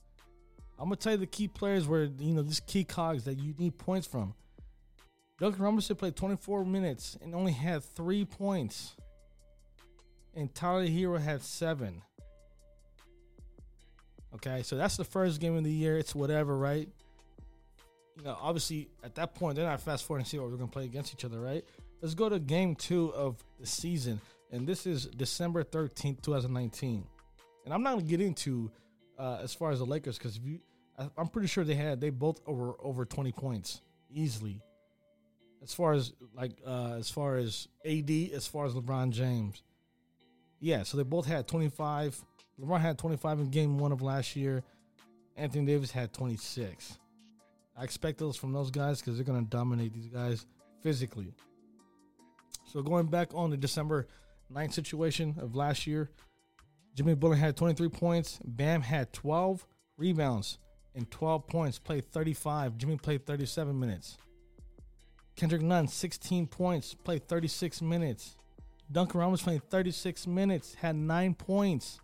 I'm 0.77 0.85
gonna 0.85 0.95
tell 0.95 1.13
you 1.13 1.17
the 1.17 1.27
key 1.27 1.47
players 1.47 1.87
where 1.87 2.03
you 2.03 2.33
know 2.33 2.41
these 2.41 2.61
key 2.61 2.85
cogs 2.85 3.25
that 3.25 3.37
you 3.37 3.53
need 3.57 3.77
points 3.77 4.07
from. 4.07 4.33
Duncan 5.39 5.63
Robinson 5.63 5.95
played 5.95 6.15
24 6.15 6.65
minutes 6.65 7.17
and 7.21 7.33
only 7.33 7.51
had 7.51 7.83
three 7.83 8.25
points. 8.25 8.95
And 10.35 10.53
Tyler 10.53 10.85
Herro 10.85 11.19
had 11.19 11.41
seven. 11.41 12.01
Okay, 14.35 14.63
so 14.63 14.77
that's 14.77 14.95
the 14.95 15.03
first 15.03 15.41
game 15.41 15.55
of 15.55 15.63
the 15.63 15.71
year. 15.71 15.97
It's 15.97 16.13
whatever, 16.13 16.57
right? 16.57 16.87
You 18.17 18.23
know, 18.23 18.37
obviously 18.39 18.89
at 19.03 19.15
that 19.15 19.33
point 19.33 19.55
they're 19.55 19.65
not 19.65 19.81
fast 19.81 20.05
forward 20.05 20.19
and 20.19 20.27
see 20.27 20.37
what 20.37 20.49
we're 20.49 20.57
gonna 20.57 20.67
play 20.67 20.85
against 20.85 21.13
each 21.13 21.25
other, 21.25 21.39
right? 21.39 21.65
Let's 22.01 22.15
go 22.15 22.29
to 22.29 22.39
game 22.39 22.75
two 22.75 23.13
of 23.13 23.43
the 23.59 23.65
season, 23.65 24.21
and 24.51 24.65
this 24.65 24.85
is 24.85 25.05
December 25.07 25.63
13th, 25.63 26.21
2019. 26.21 27.05
And 27.65 27.73
I'm 27.73 27.83
not 27.83 27.95
gonna 27.95 28.03
get 28.03 28.21
into 28.21 28.71
uh, 29.17 29.39
as 29.43 29.53
far 29.53 29.71
as 29.71 29.79
the 29.79 29.85
Lakers 29.85 30.17
because 30.17 30.37
if 30.37 30.45
you 30.45 30.59
I, 30.97 31.09
I'm 31.17 31.27
pretty 31.27 31.47
sure 31.47 31.63
they 31.63 31.75
had 31.75 31.99
they 31.99 32.09
both 32.09 32.39
over 32.47 32.73
over 32.79 33.05
20 33.05 33.31
points 33.33 33.81
easily. 34.09 34.61
As 35.61 35.73
far 35.73 35.91
as 35.91 36.13
like 36.33 36.53
uh, 36.65 36.95
as 36.97 37.09
far 37.09 37.35
as 37.35 37.67
AD, 37.85 38.09
as 38.33 38.47
far 38.47 38.65
as 38.65 38.73
LeBron 38.73 39.11
James, 39.11 39.61
yeah. 40.61 40.83
So 40.83 40.95
they 40.95 41.03
both 41.03 41.25
had 41.25 41.47
25. 41.47 42.23
LeBron 42.61 42.79
had 42.79 42.97
25 42.97 43.39
in 43.39 43.49
Game 43.49 43.77
One 43.77 43.91
of 43.91 44.01
last 44.01 44.37
year. 44.37 44.63
Anthony 45.35 45.65
Davis 45.65 45.91
had 45.91 46.13
26. 46.13 46.97
I 47.77 47.83
expect 47.83 48.19
those 48.19 48.35
from 48.35 48.51
those 48.51 48.71
guys 48.71 48.99
because 48.99 49.17
they're 49.17 49.25
to 49.25 49.49
dominate 49.49 49.93
these 49.93 50.07
guys 50.07 50.45
physically. 50.81 51.33
So 52.71 52.83
going 52.83 53.07
back 53.07 53.29
on 53.33 53.49
the 53.49 53.57
December 53.57 54.07
9th 54.53 54.73
situation 54.73 55.35
of 55.39 55.55
last 55.55 55.87
year, 55.87 56.11
Jimmy 56.93 57.15
Butler 57.15 57.35
had 57.35 57.57
23 57.57 57.89
points. 57.89 58.39
Bam 58.45 58.81
had 58.81 59.11
12 59.11 59.65
rebounds 59.97 60.59
and 60.93 61.09
12 61.09 61.47
points. 61.47 61.79
Played 61.79 62.11
35. 62.11 62.77
Jimmy 62.77 62.97
played 62.97 63.25
37 63.25 63.79
minutes. 63.79 64.17
Kendrick 65.35 65.63
Nunn 65.63 65.87
16 65.87 66.45
points. 66.45 66.93
Played 66.93 67.27
36 67.27 67.81
minutes. 67.81 68.35
Duncan 68.91 69.19
Robinson 69.19 69.45
played 69.45 69.69
36 69.71 70.27
minutes. 70.27 70.75
Had 70.75 70.95
nine 70.95 71.33
points. 71.33 71.99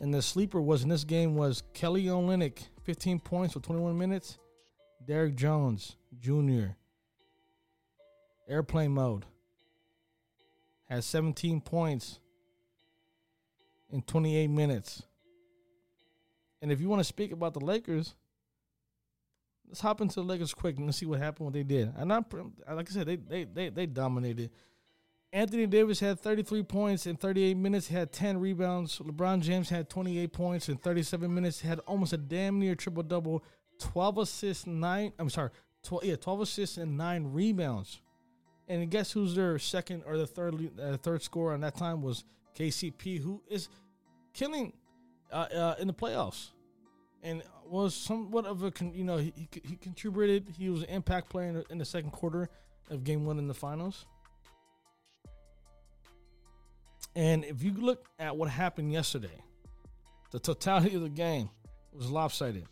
And 0.00 0.14
the 0.14 0.22
sleeper 0.22 0.62
was 0.62 0.82
in 0.82 0.88
this 0.88 1.04
game 1.04 1.34
was 1.34 1.62
Kelly 1.74 2.04
Olynyk, 2.04 2.68
15 2.84 3.20
points 3.20 3.52
for 3.52 3.60
21 3.60 3.98
minutes. 3.98 4.38
Derrick 5.04 5.34
Jones 5.34 5.96
Jr. 6.20 6.77
Airplane 8.48 8.92
mode 8.92 9.24
has 10.88 11.04
17 11.06 11.60
points 11.60 12.18
in 13.90 14.02
28 14.02 14.48
minutes. 14.48 15.02
And 16.60 16.72
if 16.72 16.80
you 16.80 16.88
want 16.88 17.00
to 17.00 17.04
speak 17.04 17.32
about 17.32 17.54
the 17.54 17.60
Lakers, 17.64 18.14
let's 19.68 19.80
hop 19.80 20.00
into 20.00 20.16
the 20.16 20.22
Lakers 20.22 20.54
quick 20.54 20.78
and 20.78 20.92
see 20.94 21.06
what 21.06 21.20
happened. 21.20 21.46
What 21.46 21.54
they 21.54 21.62
did, 21.62 21.92
and 21.96 22.12
I'm 22.12 22.24
like 22.70 22.90
I 22.90 22.92
said, 22.92 23.06
they 23.06 23.16
they 23.16 23.44
they, 23.44 23.68
they 23.68 23.86
dominated. 23.86 24.50
Anthony 25.30 25.66
Davis 25.66 26.00
had 26.00 26.18
33 26.18 26.62
points 26.62 27.06
in 27.06 27.16
38 27.16 27.54
minutes, 27.54 27.88
had 27.88 28.12
10 28.12 28.40
rebounds. 28.40 28.98
LeBron 28.98 29.40
James 29.42 29.68
had 29.68 29.90
28 29.90 30.32
points 30.32 30.70
in 30.70 30.78
37 30.78 31.32
minutes, 31.32 31.60
had 31.60 31.80
almost 31.80 32.14
a 32.14 32.16
damn 32.16 32.58
near 32.58 32.74
triple 32.74 33.02
double, 33.02 33.44
12 33.78 34.18
assists, 34.18 34.66
nine. 34.66 35.12
I'm 35.18 35.28
sorry, 35.28 35.50
12 35.82 36.04
yeah, 36.04 36.16
12 36.16 36.40
assists 36.40 36.78
and 36.78 36.96
nine 36.96 37.30
rebounds. 37.30 38.00
And 38.68 38.90
guess 38.90 39.12
who's 39.12 39.34
their 39.34 39.58
second 39.58 40.02
or 40.06 40.18
the 40.18 40.26
third 40.26 40.70
uh, 40.80 40.96
third 40.98 41.22
scorer 41.22 41.54
on 41.54 41.60
that 41.60 41.76
time 41.76 42.02
was 42.02 42.24
KCP, 42.56 43.20
who 43.20 43.40
is 43.48 43.68
killing 44.34 44.72
uh, 45.32 45.46
uh, 45.54 45.74
in 45.78 45.86
the 45.86 45.94
playoffs, 45.94 46.50
and 47.22 47.42
was 47.66 47.94
somewhat 47.94 48.44
of 48.44 48.62
a 48.62 48.72
you 48.92 49.04
know 49.04 49.16
he, 49.16 49.32
he 49.64 49.76
contributed. 49.76 50.54
He 50.58 50.68
was 50.68 50.82
an 50.82 50.90
impact 50.90 51.30
player 51.30 51.48
in 51.48 51.54
the, 51.54 51.64
in 51.70 51.78
the 51.78 51.84
second 51.84 52.10
quarter 52.10 52.50
of 52.90 53.04
Game 53.04 53.24
One 53.24 53.38
in 53.38 53.48
the 53.48 53.54
finals. 53.54 54.04
And 57.16 57.44
if 57.44 57.62
you 57.62 57.72
look 57.72 58.06
at 58.18 58.36
what 58.36 58.48
happened 58.48 58.92
yesterday, 58.92 59.42
the 60.30 60.38
totality 60.38 60.94
of 60.94 61.02
the 61.02 61.08
game 61.08 61.48
was 61.92 62.10
lopsided. 62.10 62.66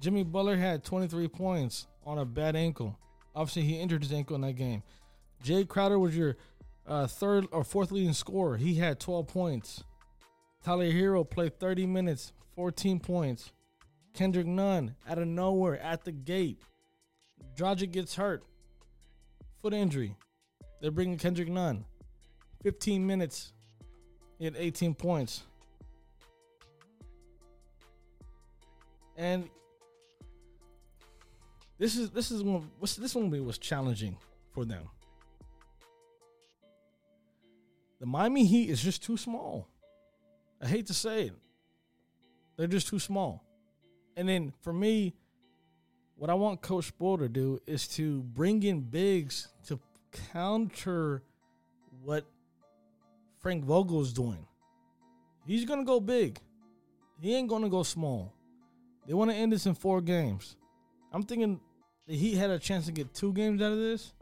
Jimmy 0.00 0.22
Butler 0.22 0.56
had 0.56 0.84
23 0.84 1.28
points 1.28 1.86
on 2.04 2.18
a 2.18 2.24
bad 2.24 2.56
ankle. 2.56 2.98
Obviously, 3.34 3.62
he 3.62 3.80
injured 3.80 4.02
his 4.02 4.12
ankle 4.12 4.36
in 4.36 4.42
that 4.42 4.52
game. 4.52 4.82
Jae 5.44 5.68
Crowder 5.68 5.98
was 5.98 6.16
your 6.16 6.36
uh, 6.86 7.06
third 7.06 7.46
or 7.52 7.64
fourth 7.64 7.92
leading 7.92 8.14
scorer. 8.14 8.56
He 8.56 8.76
had 8.76 8.98
12 8.98 9.26
points. 9.28 9.84
Tyler 10.64 10.90
Herro 10.90 11.28
played 11.28 11.60
30 11.60 11.86
minutes, 11.86 12.32
14 12.56 12.98
points. 12.98 13.52
Kendrick 14.14 14.46
Nunn 14.46 14.94
out 15.06 15.18
of 15.18 15.28
nowhere 15.28 15.78
at 15.80 16.04
the 16.04 16.12
gate. 16.12 16.58
Dragic 17.56 17.92
gets 17.92 18.14
hurt. 18.14 18.42
Foot 19.60 19.74
injury. 19.74 20.16
They're 20.80 20.90
bringing 20.90 21.18
Kendrick 21.18 21.48
Nunn. 21.48 21.84
15 22.62 23.06
minutes. 23.06 23.52
He 24.38 24.46
had 24.46 24.54
18 24.56 24.94
points. 24.94 25.42
And 29.16 29.48
this 31.78 31.96
is 31.96 32.10
this 32.10 32.30
is 32.30 32.42
one 32.42 32.70
this 32.80 33.14
one 33.14 33.30
was 33.44 33.58
challenging 33.58 34.16
for 34.52 34.64
them. 34.64 34.88
The 38.04 38.10
Miami 38.10 38.44
Heat 38.44 38.68
is 38.68 38.82
just 38.82 39.02
too 39.02 39.16
small. 39.16 39.66
I 40.60 40.68
hate 40.68 40.88
to 40.88 40.92
say 40.92 41.22
it. 41.22 41.32
They're 42.54 42.66
just 42.66 42.86
too 42.86 42.98
small. 42.98 43.42
And 44.14 44.28
then 44.28 44.52
for 44.60 44.74
me, 44.74 45.14
what 46.16 46.28
I 46.28 46.34
want 46.34 46.60
Coach 46.60 46.88
Sproul 46.88 47.16
to 47.16 47.30
do 47.30 47.60
is 47.66 47.88
to 47.96 48.20
bring 48.22 48.62
in 48.62 48.82
bigs 48.82 49.48
to 49.68 49.80
counter 50.34 51.22
what 52.02 52.26
Frank 53.38 53.64
Vogel 53.64 54.02
is 54.02 54.12
doing. 54.12 54.46
He's 55.46 55.64
gonna 55.64 55.82
go 55.82 55.98
big. 55.98 56.38
He 57.22 57.34
ain't 57.34 57.48
gonna 57.48 57.70
go 57.70 57.82
small. 57.84 58.34
They 59.06 59.14
want 59.14 59.30
to 59.30 59.34
end 59.34 59.50
this 59.50 59.64
in 59.64 59.72
four 59.72 60.02
games. 60.02 60.56
I'm 61.10 61.22
thinking 61.22 61.58
that 62.06 62.16
he 62.16 62.34
had 62.34 62.50
a 62.50 62.58
chance 62.58 62.84
to 62.84 62.92
get 62.92 63.14
two 63.14 63.32
games 63.32 63.62
out 63.62 63.72
of 63.72 63.78
this. 63.78 64.12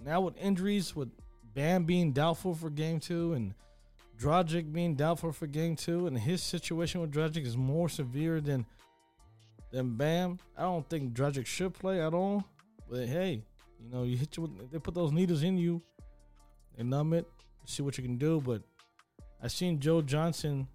Now 0.00 0.20
with 0.20 0.36
injuries, 0.36 0.94
with 0.94 1.10
Bam 1.54 1.84
being 1.84 2.12
doubtful 2.12 2.54
for 2.54 2.70
game 2.70 3.00
two 3.00 3.34
and 3.34 3.54
Dragic 4.18 4.72
being 4.72 4.94
doubtful 4.94 5.32
for 5.32 5.46
game 5.46 5.74
two, 5.74 6.06
and 6.06 6.16
his 6.16 6.42
situation 6.42 7.00
with 7.00 7.10
Dragic 7.10 7.44
is 7.44 7.56
more 7.56 7.88
severe 7.88 8.40
than 8.40 8.64
than 9.72 9.96
Bam. 9.96 10.38
I 10.56 10.62
don't 10.62 10.88
think 10.88 11.12
Dragic 11.12 11.46
should 11.46 11.74
play 11.74 12.00
at 12.00 12.14
all. 12.14 12.44
But 12.88 13.08
hey, 13.08 13.42
you 13.80 13.90
know, 13.90 14.04
you 14.04 14.16
hit 14.16 14.36
you 14.36 14.44
with, 14.44 14.70
they 14.70 14.78
put 14.78 14.94
those 14.94 15.12
needles 15.12 15.42
in 15.42 15.56
you, 15.56 15.82
they 16.76 16.84
numb 16.84 17.14
it, 17.14 17.26
see 17.64 17.82
what 17.82 17.96
you 17.98 18.04
can 18.04 18.16
do. 18.16 18.40
But 18.40 18.62
I 19.42 19.48
seen 19.48 19.80
Joe 19.80 20.02
Johnson, 20.02 20.68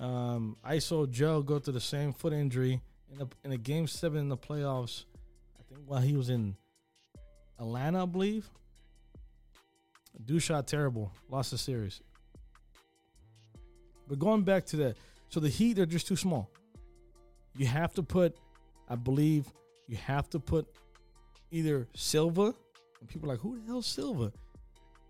um, 0.00 0.56
ISO 0.66 1.08
Joe 1.08 1.42
go 1.42 1.58
through 1.58 1.74
the 1.74 1.80
same 1.80 2.12
foot 2.12 2.32
injury 2.32 2.80
in 3.12 3.20
a, 3.20 3.28
in 3.44 3.52
a 3.52 3.58
game 3.58 3.86
seven 3.86 4.18
in 4.18 4.28
the 4.28 4.36
playoffs. 4.36 5.04
I 5.58 5.62
think 5.68 5.82
while 5.86 6.00
he 6.00 6.16
was 6.16 6.30
in 6.30 6.56
Atlanta, 7.60 8.02
I 8.02 8.06
believe. 8.06 8.50
Do 10.24 10.38
shot 10.38 10.66
terrible, 10.66 11.12
lost 11.28 11.50
the 11.50 11.58
series. 11.58 12.00
But 14.08 14.18
going 14.18 14.42
back 14.42 14.66
to 14.66 14.76
that, 14.78 14.96
so 15.28 15.40
the 15.40 15.48
Heat 15.48 15.78
are 15.78 15.86
just 15.86 16.06
too 16.06 16.16
small. 16.16 16.50
You 17.56 17.66
have 17.66 17.94
to 17.94 18.02
put, 18.02 18.36
I 18.88 18.94
believe, 18.94 19.46
you 19.86 19.96
have 19.96 20.28
to 20.30 20.38
put 20.38 20.66
either 21.50 21.86
Silva, 21.94 22.54
and 23.00 23.08
people 23.08 23.28
are 23.28 23.34
like, 23.34 23.40
who 23.40 23.58
the 23.58 23.66
hell 23.66 23.82
Silva? 23.82 24.32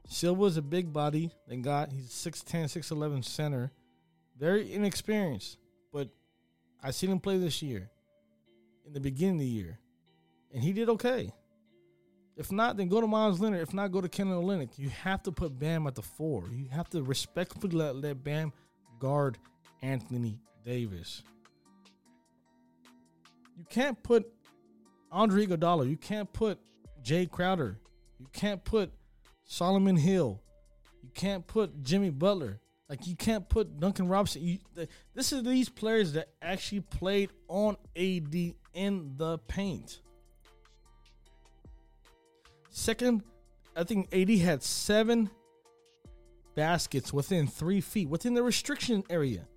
Silva 0.08 0.44
is 0.44 0.56
a 0.56 0.62
big 0.62 0.92
body 0.92 1.30
they 1.46 1.56
got. 1.56 1.92
He's 1.92 2.08
6'10, 2.10 2.64
6'11 2.64 3.24
center. 3.24 3.72
Very 4.38 4.72
inexperienced, 4.72 5.58
but 5.92 6.08
I 6.82 6.92
seen 6.92 7.10
him 7.10 7.20
play 7.20 7.38
this 7.38 7.60
year, 7.60 7.90
in 8.86 8.92
the 8.92 9.00
beginning 9.00 9.34
of 9.36 9.40
the 9.40 9.46
year, 9.46 9.78
and 10.54 10.62
he 10.62 10.72
did 10.72 10.88
okay. 10.90 11.32
If 12.38 12.52
not, 12.52 12.76
then 12.76 12.86
go 12.86 13.00
to 13.00 13.06
Meyers 13.08 13.40
Leonard. 13.40 13.62
If 13.62 13.74
not, 13.74 13.90
go 13.90 14.00
to 14.00 14.08
Kenan 14.08 14.40
Olynyk. 14.40 14.78
You 14.78 14.90
have 14.90 15.24
to 15.24 15.32
put 15.32 15.58
Bam 15.58 15.88
at 15.88 15.96
the 15.96 16.02
four. 16.02 16.44
You 16.52 16.68
have 16.70 16.88
to 16.90 17.02
respectfully 17.02 17.76
let, 17.76 17.96
let 17.96 18.22
Bam 18.22 18.52
guard 19.00 19.38
Anthony 19.82 20.38
Davis. 20.64 21.24
You 23.56 23.64
can't 23.68 24.00
put 24.04 24.32
Andre 25.10 25.46
Iguodala. 25.46 25.90
You 25.90 25.96
can't 25.96 26.32
put 26.32 26.60
Jay 27.02 27.26
Crowder. 27.26 27.76
You 28.20 28.28
can't 28.32 28.62
put 28.64 28.92
Solomon 29.42 29.96
Hill. 29.96 30.40
You 31.02 31.10
can't 31.14 31.44
put 31.44 31.82
Jimmy 31.82 32.10
Butler. 32.10 32.60
Like 32.88 33.04
you 33.08 33.16
can't 33.16 33.48
put 33.48 33.80
Duncan 33.80 34.06
Robinson. 34.06 34.42
You, 34.42 34.58
the, 34.74 34.86
this 35.12 35.32
is 35.32 35.42
these 35.42 35.68
players 35.68 36.12
that 36.12 36.28
actually 36.40 36.82
played 36.82 37.30
on 37.48 37.76
AD 37.96 38.54
in 38.74 39.14
the 39.16 39.38
paint. 39.48 40.00
Second, 42.78 43.24
I 43.74 43.82
think 43.82 44.14
AD 44.14 44.30
had 44.38 44.62
seven 44.62 45.30
baskets 46.54 47.12
within 47.12 47.48
three 47.48 47.80
feet, 47.80 48.08
within 48.08 48.34
the 48.34 48.42
restriction 48.44 49.02
area. 49.10 49.48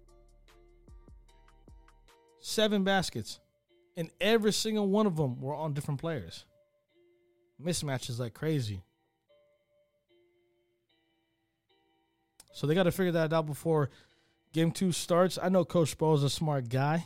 Seven 2.39 2.83
baskets. 2.83 3.39
And 3.95 4.09
every 4.19 4.51
single 4.51 4.87
one 4.87 5.05
of 5.05 5.17
them 5.17 5.39
were 5.39 5.53
on 5.53 5.73
different 5.73 6.01
players. 6.01 6.45
Mismatches 7.63 8.17
like 8.17 8.33
crazy. 8.33 8.81
So 12.53 12.65
they 12.65 12.73
got 12.73 12.83
to 12.83 12.91
figure 12.91 13.11
that 13.11 13.31
out 13.33 13.45
before 13.45 13.91
game 14.51 14.71
two 14.71 14.91
starts. 14.91 15.37
I 15.39 15.49
know 15.49 15.63
Coach 15.63 15.91
Sproul 15.91 16.15
is 16.15 16.23
a 16.23 16.29
smart 16.29 16.69
guy. 16.69 17.05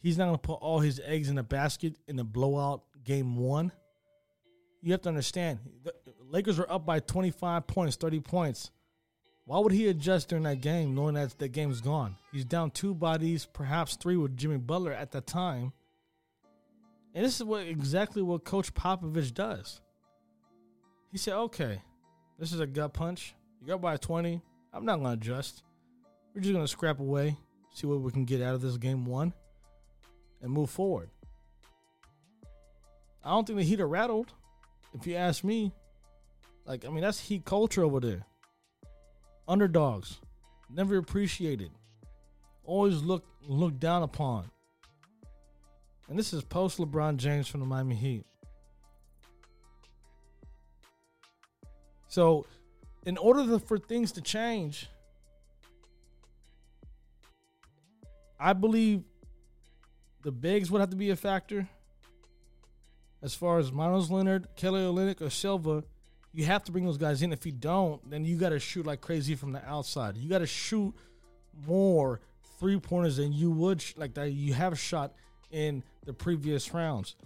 He's 0.00 0.18
not 0.18 0.26
going 0.26 0.36
to 0.36 0.46
put 0.46 0.60
all 0.60 0.80
his 0.80 1.00
eggs 1.02 1.30
in 1.30 1.38
a 1.38 1.42
basket 1.42 1.96
in 2.06 2.16
the 2.16 2.24
blowout 2.24 2.82
game 3.04 3.36
one. 3.36 3.72
You 4.80 4.92
have 4.92 5.02
to 5.02 5.08
understand, 5.08 5.58
the 5.82 5.92
Lakers 6.30 6.58
were 6.58 6.70
up 6.70 6.86
by 6.86 7.00
25 7.00 7.66
points, 7.66 7.96
30 7.96 8.20
points 8.20 8.70
Why 9.44 9.58
would 9.60 9.72
he 9.72 9.88
adjust 9.88 10.28
during 10.28 10.44
that 10.44 10.60
game, 10.60 10.94
knowing 10.94 11.14
that 11.14 11.38
the 11.38 11.48
game's 11.48 11.80
gone? 11.80 12.16
He's 12.32 12.44
down 12.44 12.70
two 12.70 12.94
bodies, 12.94 13.46
perhaps 13.46 13.96
three 13.96 14.16
with 14.16 14.36
Jimmy 14.36 14.58
Butler 14.58 14.92
at 14.92 15.10
the 15.10 15.22
time. 15.22 15.72
And 17.14 17.24
this 17.24 17.36
is 17.36 17.44
what 17.44 17.66
exactly 17.66 18.20
what 18.20 18.44
Coach 18.44 18.74
Popovich 18.74 19.32
does. 19.32 19.80
He 21.10 21.16
said, 21.16 21.32
"Okay, 21.34 21.80
this 22.38 22.52
is 22.52 22.60
a 22.60 22.66
gut 22.66 22.92
punch. 22.92 23.34
You 23.60 23.68
got 23.68 23.80
by 23.80 23.96
20. 23.96 24.42
I'm 24.74 24.84
not 24.84 25.00
going 25.00 25.18
to 25.18 25.20
adjust. 25.32 25.62
We're 26.34 26.42
just 26.42 26.52
going 26.52 26.64
to 26.64 26.70
scrap 26.70 27.00
away, 27.00 27.38
see 27.72 27.86
what 27.86 28.02
we 28.02 28.12
can 28.12 28.26
get 28.26 28.42
out 28.42 28.54
of 28.54 28.60
this 28.60 28.76
game 28.76 29.06
one, 29.06 29.32
and 30.42 30.52
move 30.52 30.68
forward." 30.68 31.08
I 33.24 33.30
don't 33.30 33.46
think 33.46 33.58
the 33.58 33.64
Heat 33.64 33.80
are 33.80 33.88
rattled. 33.88 34.34
If 34.94 35.06
you 35.06 35.14
ask 35.16 35.44
me, 35.44 35.72
like 36.64 36.84
I 36.84 36.88
mean, 36.88 37.02
that's 37.02 37.20
Heat 37.20 37.44
culture 37.44 37.84
over 37.84 38.00
there. 38.00 38.26
Underdogs, 39.46 40.18
never 40.70 40.98
appreciated, 40.98 41.70
always 42.64 43.02
looked 43.02 43.28
looked 43.42 43.80
down 43.80 44.02
upon. 44.02 44.50
And 46.08 46.18
this 46.18 46.32
is 46.32 46.42
post 46.42 46.78
LeBron 46.78 47.16
James 47.16 47.48
from 47.48 47.60
the 47.60 47.66
Miami 47.66 47.94
Heat. 47.94 48.24
So, 52.08 52.46
in 53.04 53.18
order 53.18 53.58
for 53.58 53.78
things 53.78 54.12
to 54.12 54.22
change, 54.22 54.88
I 58.40 58.54
believe 58.54 59.02
the 60.22 60.32
bigs 60.32 60.70
would 60.70 60.80
have 60.80 60.90
to 60.90 60.96
be 60.96 61.10
a 61.10 61.16
factor. 61.16 61.68
As 63.22 63.34
far 63.34 63.58
as 63.58 63.72
Meyers 63.72 64.10
Leonard, 64.10 64.46
Kelly 64.54 64.80
Olynyk, 64.80 65.20
or 65.20 65.30
Silva, 65.30 65.82
you 66.32 66.44
have 66.44 66.62
to 66.64 66.72
bring 66.72 66.84
those 66.84 66.98
guys 66.98 67.22
in. 67.22 67.32
If 67.32 67.44
you 67.46 67.52
don't, 67.52 68.08
then 68.08 68.24
you 68.24 68.36
got 68.36 68.50
to 68.50 68.60
shoot 68.60 68.86
like 68.86 69.00
crazy 69.00 69.34
from 69.34 69.52
the 69.52 69.64
outside. 69.68 70.16
You 70.16 70.28
got 70.28 70.38
to 70.38 70.46
shoot 70.46 70.94
more 71.66 72.20
three 72.58 72.78
pointers 72.78 73.16
than 73.16 73.32
you 73.32 73.50
would 73.50 73.84
like 73.96 74.14
that 74.14 74.30
you 74.30 74.52
have 74.54 74.78
shot 74.78 75.14
in 75.50 75.82
the 76.04 76.12
previous 76.12 76.72
rounds. 76.72 77.16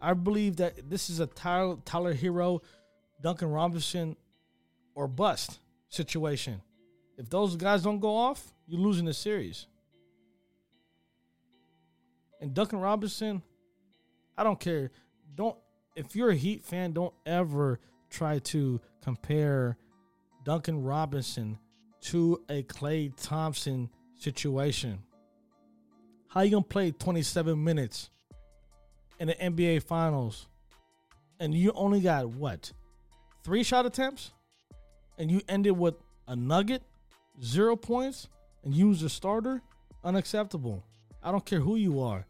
I 0.00 0.14
believe 0.14 0.56
that 0.56 0.88
this 0.88 1.10
is 1.10 1.20
a 1.20 1.26
Tyler, 1.26 1.76
Tyler 1.84 2.14
Herro, 2.14 2.60
Duncan 3.22 3.50
Robinson, 3.50 4.16
or 4.94 5.08
bust 5.08 5.60
situation. 5.88 6.60
If 7.16 7.30
those 7.30 7.56
guys 7.56 7.82
don't 7.82 8.00
go 8.00 8.16
off, 8.16 8.52
you're 8.66 8.80
losing 8.80 9.04
the 9.04 9.14
series. 9.14 9.66
And 12.40 12.52
Duncan 12.52 12.80
Robinson, 12.80 13.42
I 14.36 14.44
don't 14.44 14.60
care. 14.60 14.90
Don't 15.36 15.56
if 15.94 16.16
you're 16.16 16.30
a 16.30 16.36
Heat 16.36 16.64
fan, 16.64 16.92
don't 16.92 17.14
ever 17.24 17.78
try 18.10 18.38
to 18.38 18.80
compare 19.02 19.76
Duncan 20.44 20.82
Robinson 20.82 21.58
to 22.02 22.42
a 22.48 22.62
Klay 22.62 23.12
Thompson 23.16 23.90
situation. 24.16 24.98
How 26.28 26.40
you 26.42 26.50
gonna 26.50 26.62
play 26.62 26.90
27 26.90 27.62
minutes 27.62 28.10
in 29.18 29.28
the 29.28 29.34
NBA 29.34 29.82
Finals, 29.82 30.48
and 31.40 31.54
you 31.54 31.72
only 31.74 32.00
got 32.00 32.28
what 32.28 32.72
three 33.44 33.62
shot 33.62 33.86
attempts, 33.86 34.32
and 35.18 35.30
you 35.30 35.40
ended 35.48 35.76
with 35.76 35.94
a 36.28 36.36
nugget, 36.36 36.82
zero 37.42 37.76
points, 37.76 38.28
and 38.64 38.74
you 38.74 38.88
was 38.88 39.02
a 39.02 39.08
starter? 39.08 39.62
Unacceptable. 40.04 40.84
I 41.22 41.30
don't 41.30 41.44
care 41.44 41.60
who 41.60 41.76
you 41.76 42.00
are. 42.00 42.26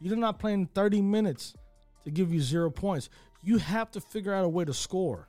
You're 0.00 0.16
not 0.16 0.38
playing 0.38 0.66
30 0.74 1.02
minutes 1.02 1.54
to 2.04 2.10
give 2.10 2.32
you 2.32 2.40
zero 2.40 2.70
points. 2.70 3.08
You 3.42 3.58
have 3.58 3.90
to 3.92 4.00
figure 4.00 4.34
out 4.34 4.44
a 4.44 4.48
way 4.48 4.64
to 4.64 4.74
score. 4.74 5.28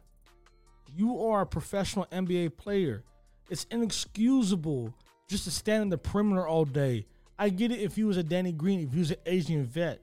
You 0.96 1.26
are 1.26 1.42
a 1.42 1.46
professional 1.46 2.06
NBA 2.12 2.58
player. 2.58 3.04
It's 3.50 3.66
inexcusable 3.72 4.94
just 5.28 5.46
to 5.46 5.52
stand 5.52 5.84
in 5.84 5.90
the 5.90 5.98
perimeter 5.98 6.46
all 6.46 6.66
day 6.66 7.06
I 7.42 7.50
get 7.50 7.72
it 7.72 7.80
if 7.80 7.98
you 7.98 8.06
was 8.06 8.18
a 8.18 8.24
Danny 8.24 8.52
Green, 8.52 8.82
if 8.82 8.94
you 8.94 9.00
was 9.00 9.10
an 9.10 9.18
Asian 9.26 9.66
vet. 9.66 10.00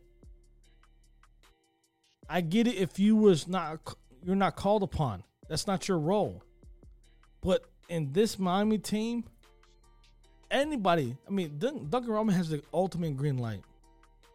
I 2.28 2.40
get 2.40 2.66
it 2.66 2.74
if 2.74 2.98
you 2.98 3.14
was 3.14 3.46
not 3.46 3.94
you're 4.24 4.34
not 4.34 4.56
called 4.56 4.82
upon. 4.82 5.22
That's 5.48 5.68
not 5.68 5.86
your 5.86 6.00
role. 6.00 6.42
But 7.40 7.64
in 7.88 8.12
this 8.12 8.40
Miami 8.40 8.78
team, 8.78 9.22
anybody, 10.50 11.16
I 11.28 11.30
mean, 11.30 11.60
Duncan 11.60 12.10
Robinson 12.10 12.38
has 12.38 12.48
the 12.48 12.60
ultimate 12.74 13.16
green 13.16 13.38
light. 13.38 13.62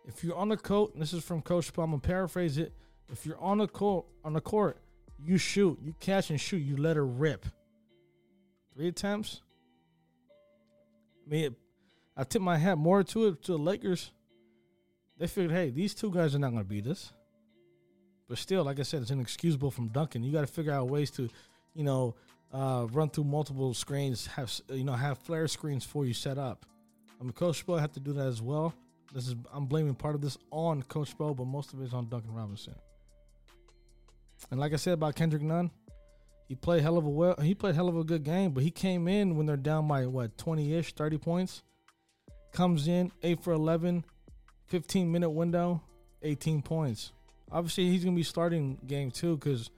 If 0.06 0.24
you're 0.24 0.36
on 0.36 0.50
the 0.50 0.58
court, 0.58 0.92
this 0.96 1.14
is 1.14 1.24
from 1.24 1.42
Coach 1.42 1.72
Paul, 1.74 1.86
I'm 1.86 1.92
gonna 1.92 2.02
paraphrase 2.02 2.58
it. 2.58 2.74
If 3.12 3.26
you're 3.26 3.40
on 3.40 3.60
the 3.60 3.68
court, 3.68 4.06
on 4.24 4.34
the 4.34 4.42
court, 4.42 4.78
you 5.24 5.38
shoot, 5.38 5.80
you 5.84 5.94
catch 6.00 6.30
and 6.30 6.40
shoot, 6.40 6.58
you 6.58 6.78
let 6.78 6.96
her 6.96 7.06
rip. 7.06 7.46
Three 8.76 8.88
attempts. 8.88 9.42
I 11.26 11.30
mean, 11.30 11.56
I 12.18 12.24
tip 12.24 12.42
my 12.42 12.58
hat 12.58 12.78
more 12.78 13.04
to 13.04 13.28
it 13.28 13.44
to 13.44 13.54
the 13.54 13.58
Lakers. 13.58 14.12
They 15.18 15.28
figured, 15.28 15.52
hey, 15.52 15.70
these 15.70 15.94
two 15.94 16.12
guys 16.12 16.36
are 16.36 16.40
not 16.40 16.52
to 16.56 16.64
beat 16.64 16.88
us. 16.88 17.14
But 18.28 18.38
still, 18.38 18.64
like 18.64 18.80
I 18.80 18.84
said, 18.84 19.02
it's 19.02 19.12
inexcusable 19.12 19.72
from 19.72 19.90
Duncan. 19.90 20.24
You 20.24 20.32
got 20.32 20.42
to 20.42 20.48
figure 20.48 20.72
out 20.72 20.90
ways 20.90 21.12
to, 21.12 21.30
you 21.74 21.84
know, 21.84 22.16
uh, 22.52 22.88
run 22.92 23.10
through 23.10 23.26
multiple 23.26 23.74
screens, 23.74 24.28
have 24.28 24.52
you 24.70 24.84
know, 24.84 24.94
have 24.94 25.18
flare 25.20 25.48
screens 25.48 25.86
for 25.86 26.06
you 26.06 26.14
set 26.14 26.38
up. 26.38 26.66
I 27.20 27.24
mean, 27.24 27.34
Coach 27.34 27.66
Spo 27.66 27.80
had 27.80 27.94
to 27.94 28.00
do 28.00 28.14
that 28.14 28.28
as 28.28 28.42
well. 28.42 28.74
This 29.14 29.28
is 29.28 29.36
I'm 29.54 29.68
blaming 29.68 29.96
part 29.96 30.16
of 30.16 30.22
this 30.22 30.38
on 30.52 30.82
Coach 30.84 31.16
Spo, 31.16 31.36
but 31.36 31.46
most 31.46 31.74
of 31.74 31.82
it 31.82 31.86
is 31.86 31.94
on 31.94 32.10
Duncan 32.10 32.34
Robinson. 32.34 32.76
And 34.52 34.60
like 34.60 34.74
I 34.74 34.78
said 34.78 34.94
about 34.94 35.16
Kendrick 35.16 35.44
Nunn, 35.44 35.72
he 36.48 36.56
played 36.56 36.82
hell 36.82 36.98
of 36.98 37.06
a 37.06 37.10
well. 37.10 37.36
He 37.40 37.54
played 37.54 37.76
hell 37.76 37.88
of 37.88 37.98
a 37.98 38.04
good 38.04 38.24
game, 38.24 38.52
but 38.52 38.64
he 38.64 38.72
came 38.72 39.08
in 39.08 39.38
when 39.38 39.46
they're 39.46 39.56
down 39.56 39.88
by 39.88 40.06
what 40.08 40.38
twenty 40.38 40.74
ish, 40.76 40.94
thirty 40.94 41.18
points 41.18 41.62
comes 42.54 42.88
in 42.88 43.12
8 43.24 43.44
for 43.44 43.52
11, 43.52 44.06
15 44.68 45.12
minute 45.12 45.32
window, 45.32 45.82
18 46.22 46.62
points. 46.62 47.12
Obviously, 47.52 47.90
he's 47.90 48.06
to 48.06 48.12
be 48.12 48.24
starting 48.24 48.78
game 48.88 49.12
two 49.12 49.36
because 49.36 49.70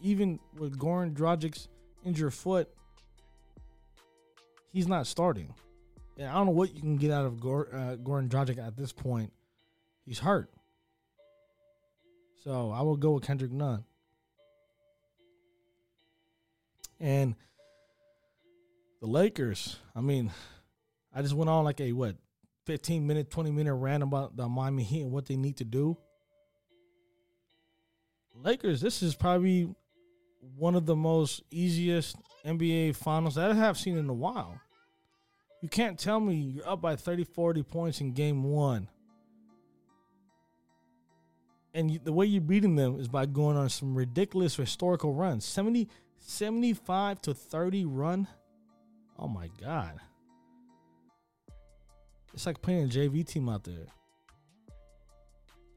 even 0.00 0.38
with 0.56 0.78
Goran 0.78 1.14
Dragic's 1.14 1.68
injured 2.04 2.32
foot, 2.32 2.68
he's 4.72 4.88
not 4.88 5.06
starting. 5.06 5.54
I 6.30 6.34
don't 6.34 6.46
know 6.46 6.52
what 6.52 6.74
you 6.74 6.80
can 6.80 6.96
get 6.96 7.10
out 7.10 7.26
of 7.26 7.40
Gor, 7.40 7.68
uh, 7.72 7.96
Goran 7.96 8.28
Dragic 8.28 8.58
at 8.58 8.76
this 8.76 8.92
point. 8.92 9.32
He's 10.04 10.18
hurt. 10.18 10.50
So 12.44 12.70
I 12.70 12.82
will 12.82 12.96
go 12.96 13.12
with 13.12 13.24
Kendrick 13.24 13.52
Nunn. 13.52 13.84
And 16.98 17.34
the 19.00 19.06
Lakers, 19.06 19.78
I 19.94 20.00
mean, 20.00 20.30
I 21.14 21.22
just 21.22 21.34
went 21.34 21.50
on 21.50 21.64
like 21.64 21.80
a 21.80 21.92
what, 21.92 22.16
15 22.66 23.06
minute, 23.06 23.30
20 23.30 23.50
minute 23.50 23.74
rant 23.74 24.02
about 24.02 24.36
the 24.36 24.48
Miami 24.48 24.82
Heat 24.82 25.02
and 25.02 25.12
what 25.12 25.26
they 25.26 25.36
need 25.36 25.56
to 25.58 25.64
do. 25.64 25.96
Lakers, 28.34 28.80
this 28.80 29.02
is 29.02 29.14
probably 29.14 29.74
one 30.56 30.74
of 30.74 30.86
the 30.86 30.96
most 30.96 31.42
easiest 31.50 32.16
NBA 32.44 32.96
finals 32.96 33.36
that 33.36 33.50
I 33.50 33.54
have 33.54 33.78
seen 33.78 33.96
in 33.96 34.08
a 34.08 34.14
while. 34.14 34.60
You 35.62 35.68
can't 35.68 35.96
tell 35.96 36.18
me 36.18 36.34
you're 36.34 36.68
up 36.68 36.82
by 36.82 36.96
30, 36.96 37.24
40 37.24 37.62
points 37.62 38.00
in 38.00 38.12
game 38.12 38.42
one. 38.42 38.88
And 41.72 41.90
you, 41.90 42.00
the 42.02 42.12
way 42.12 42.26
you're 42.26 42.42
beating 42.42 42.74
them 42.74 43.00
is 43.00 43.08
by 43.08 43.26
going 43.26 43.56
on 43.56 43.70
some 43.70 43.94
ridiculous 43.94 44.56
historical 44.56 45.14
runs 45.14 45.44
70, 45.44 45.88
75 46.18 47.22
to 47.22 47.32
30 47.32 47.84
run. 47.86 48.26
Oh 49.18 49.28
my 49.28 49.48
God. 49.62 50.00
It's 52.34 52.44
like 52.44 52.60
playing 52.60 52.84
a 52.84 52.88
JV 52.88 53.24
team 53.24 53.48
out 53.48 53.62
there. 53.62 53.86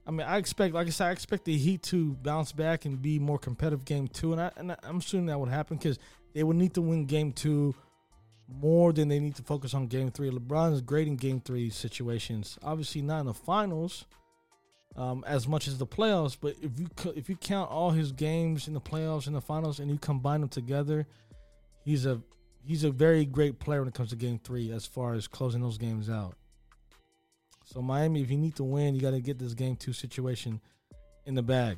I 0.08 0.12
mean, 0.12 0.26
I 0.26 0.38
expect, 0.38 0.74
like 0.74 0.88
I 0.88 0.90
said, 0.90 1.08
I 1.08 1.12
expect 1.12 1.46
the 1.46 1.58
Heat 1.58 1.84
to 1.84 2.14
bounce 2.16 2.52
back 2.52 2.86
and 2.86 3.02
be 3.02 3.20
more 3.20 3.40
competitive 3.40 3.86
game 3.86 4.08
two, 4.08 4.34
and 4.34 4.42
I 4.42 4.52
and 4.56 4.76
I'm 4.84 4.98
assuming 4.98 5.26
that 5.28 5.40
would 5.40 5.50
happen 5.50 5.78
because 5.78 5.98
they 6.34 6.44
would 6.44 6.58
need 6.58 6.76
to 6.76 6.82
win 6.82 7.06
game 7.06 7.32
two 7.32 7.74
more 8.48 8.94
than 8.94 9.08
they 9.08 9.20
need 9.20 9.36
to 9.36 9.44
focus 9.44 9.74
on 9.74 9.88
game 9.88 10.12
three. 10.12 10.30
LeBron 10.30 10.74
is 10.74 10.82
great 10.82 11.08
in 11.08 11.16
game 11.16 11.42
three 11.42 11.70
situations. 11.70 12.58
Obviously, 12.64 13.02
not 13.02 13.22
in 13.22 13.26
the 13.26 13.34
finals 13.34 14.06
um, 14.96 15.24
as 15.28 15.48
much 15.48 15.68
as 15.68 15.78
the 15.78 15.88
playoffs, 15.88 16.38
but 16.40 16.56
if 16.62 16.80
you 16.80 16.88
if 17.16 17.30
you 17.30 17.36
count 17.36 17.70
all 17.70 17.92
his 17.92 18.12
games 18.12 18.68
in 18.68 18.74
the 18.74 18.82
playoffs 18.82 19.28
and 19.28 19.36
the 19.36 19.42
finals 19.42 19.80
and 19.80 19.90
you 19.90 19.98
combine 19.98 20.42
them 20.42 20.50
together, 20.50 21.06
he's 21.84 22.06
a 22.06 22.22
he's 22.64 22.84
a 22.84 22.92
very 22.92 23.26
great 23.26 23.60
player 23.60 23.80
when 23.80 23.88
it 23.88 23.94
comes 23.94 24.10
to 24.10 24.16
game 24.16 24.40
three 24.44 24.72
as 24.72 24.86
far 24.86 25.14
as 25.14 25.28
closing 25.28 25.62
those 25.62 25.78
games 25.78 26.10
out. 26.10 26.36
So 27.66 27.82
Miami, 27.82 28.22
if 28.22 28.30
you 28.30 28.38
need 28.38 28.56
to 28.58 28.64
win, 28.64 28.96
you 28.96 29.02
got 29.02 29.12
to 29.12 29.22
get 29.22 29.40
this 29.40 29.54
game 29.54 29.76
two 29.76 29.92
situation 29.92 30.62
in 31.26 31.34
the 31.34 31.44
bag. 31.44 31.78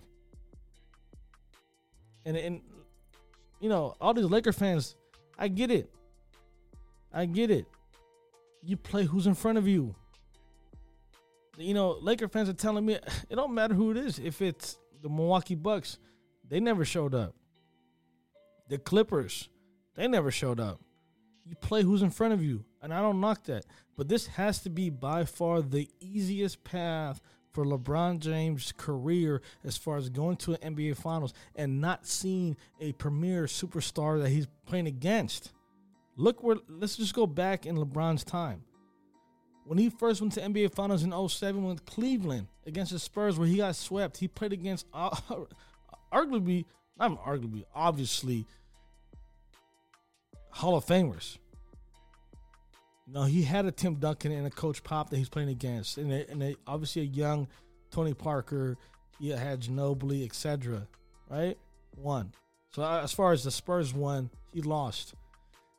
And 2.25 2.35
and 2.35 2.61
you 3.59 3.69
know 3.69 3.95
all 3.99 4.13
these 4.13 4.25
Laker 4.25 4.51
fans, 4.53 4.95
I 5.39 5.47
get 5.47 5.71
it. 5.71 5.89
I 7.17 7.25
get 7.25 7.49
it. 7.49 7.65
You 8.63 8.77
play 8.77 9.03
who's 9.03 9.25
in 9.25 9.33
front 9.33 9.57
of 9.57 9.67
you. 9.67 9.95
You 11.57 11.73
know, 11.73 11.97
Laker 11.99 12.27
fans 12.27 12.47
are 12.47 12.53
telling 12.53 12.85
me 12.85 12.93
it 13.29 13.35
don't 13.35 13.55
matter 13.55 13.73
who 13.73 13.89
it 13.89 13.97
is. 13.97 14.19
If 14.19 14.39
it's 14.39 14.77
the 15.01 15.09
Milwaukee 15.09 15.55
Bucks, 15.55 15.97
they 16.47 16.59
never 16.59 16.85
showed 16.85 17.15
up. 17.15 17.33
The 18.69 18.77
Clippers, 18.77 19.49
they 19.95 20.07
never 20.07 20.29
showed 20.29 20.59
up. 20.59 20.79
You 21.43 21.55
play 21.55 21.81
who's 21.81 22.03
in 22.03 22.11
front 22.11 22.33
of 22.33 22.43
you, 22.43 22.65
and 22.83 22.93
I 22.93 23.01
don't 23.01 23.19
knock 23.19 23.45
that. 23.45 23.65
But 23.95 24.09
this 24.09 24.27
has 24.27 24.59
to 24.59 24.69
be 24.69 24.91
by 24.91 25.25
far 25.25 25.63
the 25.63 25.89
easiest 25.99 26.63
path 26.63 27.19
for 27.51 27.65
LeBron 27.65 28.19
James' 28.19 28.73
career 28.77 29.41
as 29.63 29.75
far 29.75 29.97
as 29.97 30.09
going 30.09 30.35
to 30.37 30.53
an 30.53 30.75
NBA 30.75 30.97
Finals 30.97 31.33
and 31.55 31.81
not 31.81 32.05
seeing 32.05 32.57
a 32.79 32.91
premier 32.91 33.45
superstar 33.45 34.21
that 34.21 34.29
he's 34.29 34.45
playing 34.67 34.85
against. 34.85 35.51
Look 36.17 36.43
where 36.43 36.57
let's 36.67 36.97
just 36.97 37.13
go 37.13 37.27
back 37.27 37.65
in 37.65 37.77
LeBron's 37.77 38.23
time. 38.23 38.63
When 39.65 39.77
he 39.77 39.89
first 39.89 40.21
went 40.21 40.33
to 40.33 40.41
NBA 40.41 40.73
Finals 40.73 41.03
in 41.03 41.11
07 41.29 41.63
with 41.63 41.85
Cleveland 41.85 42.47
against 42.65 42.91
the 42.91 42.99
Spurs 42.99 43.37
where 43.37 43.47
he 43.47 43.57
got 43.57 43.75
swept, 43.75 44.17
he 44.17 44.27
played 44.27 44.53
against 44.53 44.87
uh, 44.93 45.15
arguably, 46.13 46.65
not 46.97 47.23
arguably, 47.23 47.63
obviously 47.75 48.45
Hall 50.49 50.75
of 50.75 50.85
Famers. 50.85 51.37
Know, 53.05 53.23
he 53.23 53.43
had 53.43 53.65
a 53.65 53.71
Tim 53.71 53.95
Duncan 53.95 54.31
and 54.31 54.47
a 54.47 54.49
Coach 54.49 54.83
Pop 54.83 55.09
that 55.09 55.17
he's 55.17 55.29
playing 55.29 55.49
against, 55.49 55.97
and, 55.97 56.11
a, 56.11 56.29
and 56.29 56.43
a, 56.43 56.55
obviously 56.65 57.03
a 57.03 57.05
young 57.05 57.47
Tony 57.89 58.13
Parker. 58.13 58.75
He 59.19 59.29
had 59.29 59.61
Ginobili, 59.61 60.25
etc. 60.25 60.87
Right, 61.29 61.57
one. 61.95 62.33
So 62.73 62.83
as 62.83 63.13
far 63.13 63.31
as 63.31 63.43
the 63.43 63.51
Spurs 63.51 63.93
won, 63.93 64.29
he 64.53 64.61
lost. 64.61 65.13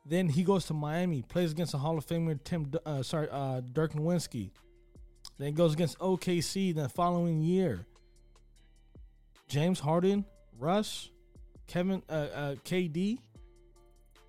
Then 0.05 0.29
he 0.29 0.43
goes 0.43 0.65
to 0.65 0.73
Miami, 0.73 1.21
plays 1.21 1.51
against 1.51 1.73
the 1.73 1.77
Hall 1.77 1.97
of 1.97 2.05
Famer 2.05 2.39
Tim, 2.43 2.71
uh, 2.85 3.03
sorry, 3.03 3.27
uh, 3.31 3.61
Dirk 3.73 3.93
Nowitzki. 3.93 4.51
Then 5.37 5.53
goes 5.53 5.73
against 5.73 5.99
OKC 5.99 6.73
the 6.73 6.89
following 6.89 7.41
year. 7.41 7.85
James 9.47 9.79
Harden, 9.79 10.25
Russ, 10.57 11.09
Kevin, 11.67 12.03
uh, 12.09 12.13
uh, 12.13 12.55
KD, 12.65 13.19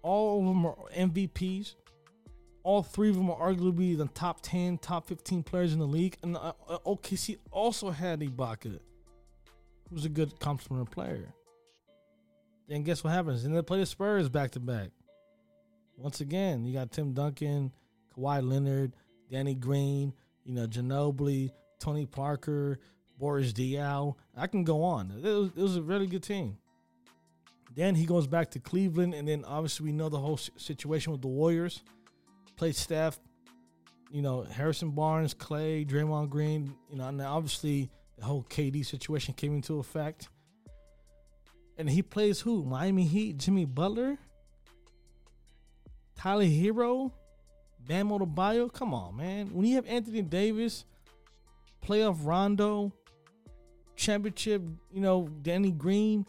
all 0.03 0.41
of 0.41 0.47
them 0.47 0.67
are 0.67 0.77
MVPs. 0.97 1.75
All 2.63 2.83
three 2.83 3.09
of 3.09 3.17
them 3.17 3.31
are 3.31 3.53
arguably 3.53 3.97
the 3.97 4.07
top 4.09 4.41
10, 4.43 4.79
top 4.79 5.07
15 5.07 5.43
players 5.43 5.73
in 5.73 5.79
the 5.79 5.87
league. 5.87 6.17
And 6.23 6.37
uh, 6.37 6.53
uh 6.69 6.79
OKC 6.87 7.39
also 7.51 7.91
had 7.91 8.21
Ibaka, 8.21 8.79
who's 9.89 10.05
a 10.05 10.09
good 10.09 10.39
complementary 10.41 10.91
player. 10.91 11.35
Then 12.69 12.83
guess 12.83 13.03
what 13.03 13.13
happens? 13.13 13.45
And 13.45 13.57
they 13.57 13.63
play 13.63 13.81
the 13.81 13.87
Spurs 13.87 14.29
back 14.29 14.53
to 14.53 14.61
back. 14.61 14.91
Once 16.01 16.23
again, 16.23 16.65
you 16.65 16.73
got 16.73 16.91
Tim 16.91 17.13
Duncan, 17.13 17.71
Kawhi 18.17 18.43
Leonard, 18.43 18.97
Danny 19.31 19.55
Green, 19.55 20.15
you 20.45 20.55
know, 20.55 20.67
Ginobili, 20.67 21.51
Tony 21.79 22.07
Parker, 22.07 22.79
Boris 23.19 23.53
Diaw. 23.53 24.15
I 24.35 24.47
can 24.47 24.65
go 24.65 24.83
on. 24.83 25.13
It 25.23 25.29
was, 25.29 25.51
it 25.55 25.63
was 25.63 25.77
a 25.77 25.83
really 25.83 26.07
good 26.07 26.23
team. 26.23 26.57
Then 27.75 27.95
he 27.95 28.07
goes 28.07 28.27
back 28.27 28.51
to 28.53 28.59
Cleveland, 28.59 29.13
and 29.13 29.29
then 29.29 29.45
obviously 29.45 29.85
we 29.85 29.93
know 29.93 30.09
the 30.09 30.19
whole 30.19 30.39
situation 30.39 31.13
with 31.13 31.21
the 31.21 31.29
Warriors. 31.29 31.83
Played 32.57 32.77
Steph, 32.77 33.21
you 34.11 34.23
know, 34.23 34.43
Harrison 34.43 34.91
Barnes, 34.91 35.35
Klay, 35.35 35.87
Draymond 35.87 36.31
Green, 36.31 36.75
you 36.89 36.97
know, 36.97 37.09
and 37.09 37.21
obviously 37.21 37.91
the 38.19 38.25
whole 38.25 38.45
KD 38.49 38.87
situation 38.87 39.35
came 39.35 39.55
into 39.55 39.79
effect. 39.79 40.31
And 41.77 41.89
he 41.89 42.03
plays 42.03 42.41
who? 42.41 42.65
Miami 42.65 43.05
Heat, 43.05 43.37
Jimmy 43.37 43.67
Butler, 43.67 44.19
Tyler 46.21 46.45
Herro, 46.45 47.13
Bam 47.89 48.11
Adebayo. 48.11 48.71
Come 48.71 48.93
on, 48.93 49.17
man. 49.17 49.47
When 49.55 49.65
you 49.65 49.77
have 49.77 49.87
Anthony 49.87 50.21
Davis, 50.21 50.85
playoff 51.83 52.19
Rondo, 52.23 52.93
championship, 53.97 54.61
you 54.93 55.01
know, 55.01 55.31
Danny 55.41 55.71
Green, 55.71 56.27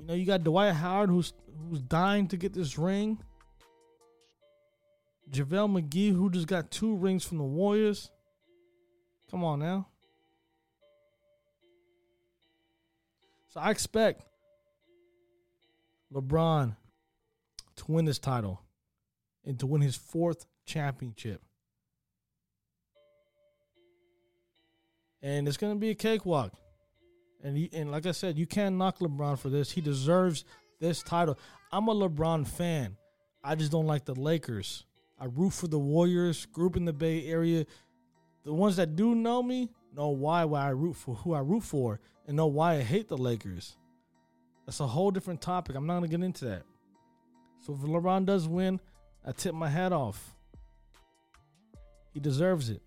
you 0.00 0.06
know, 0.06 0.14
you 0.14 0.26
got 0.26 0.42
Dwight 0.42 0.74
Howard 0.74 1.10
who's 1.10 1.32
who's 1.70 1.80
dying 1.80 2.26
to 2.26 2.36
get 2.36 2.52
this 2.52 2.76
ring. 2.76 3.22
JaVale 5.30 5.80
McGee, 5.80 6.10
who 6.10 6.30
just 6.30 6.48
got 6.48 6.72
two 6.72 6.96
rings 6.96 7.22
from 7.24 7.38
the 7.38 7.44
Warriors. 7.44 8.10
Come 9.30 9.44
on 9.44 9.60
now. 9.60 9.86
So 13.46 13.60
I 13.60 13.70
expect 13.70 14.24
LeBron 16.12 16.74
to 17.76 17.84
win 17.88 18.04
this 18.04 18.18
title 18.18 18.62
and 19.44 19.58
to 19.58 19.66
win 19.66 19.80
his 19.80 19.96
fourth 19.96 20.46
championship. 20.64 21.42
And 25.22 25.48
it's 25.48 25.56
going 25.56 25.72
to 25.72 25.78
be 25.78 25.90
a 25.90 25.94
cakewalk. 25.94 26.52
And 27.42 27.56
he, 27.56 27.70
and 27.72 27.90
like 27.90 28.06
I 28.06 28.12
said, 28.12 28.38
you 28.38 28.46
can't 28.46 28.76
knock 28.76 28.98
LeBron 28.98 29.38
for 29.38 29.48
this. 29.48 29.70
He 29.70 29.80
deserves 29.80 30.44
this 30.80 31.02
title. 31.02 31.38
I'm 31.72 31.88
a 31.88 31.94
LeBron 31.94 32.46
fan. 32.46 32.96
I 33.42 33.54
just 33.54 33.72
don't 33.72 33.86
like 33.86 34.04
the 34.04 34.14
Lakers. 34.14 34.84
I 35.18 35.26
root 35.26 35.52
for 35.52 35.68
the 35.68 35.78
Warriors, 35.78 36.46
group 36.46 36.76
in 36.76 36.84
the 36.84 36.92
Bay 36.92 37.26
Area. 37.26 37.66
The 38.44 38.52
ones 38.52 38.76
that 38.76 38.96
do 38.96 39.14
know 39.14 39.42
me 39.42 39.70
know 39.94 40.08
why 40.08 40.44
why 40.44 40.66
I 40.66 40.70
root 40.70 40.96
for 40.96 41.14
who 41.14 41.34
I 41.34 41.40
root 41.40 41.62
for 41.62 42.00
and 42.26 42.36
know 42.36 42.46
why 42.46 42.74
I 42.74 42.82
hate 42.82 43.08
the 43.08 43.16
Lakers. 43.16 43.76
That's 44.66 44.80
a 44.80 44.86
whole 44.86 45.10
different 45.10 45.40
topic. 45.40 45.76
I'm 45.76 45.86
not 45.86 45.94
gonna 45.94 46.08
get 46.08 46.22
into 46.22 46.46
that. 46.46 46.64
So 47.64 47.72
if 47.72 47.80
LeBron 47.80 48.26
does 48.26 48.46
win, 48.46 48.78
I 49.24 49.32
tip 49.32 49.54
my 49.54 49.70
hat 49.70 49.92
off. 49.92 50.34
He 52.12 52.20
deserves 52.20 52.68
it. 52.68 52.82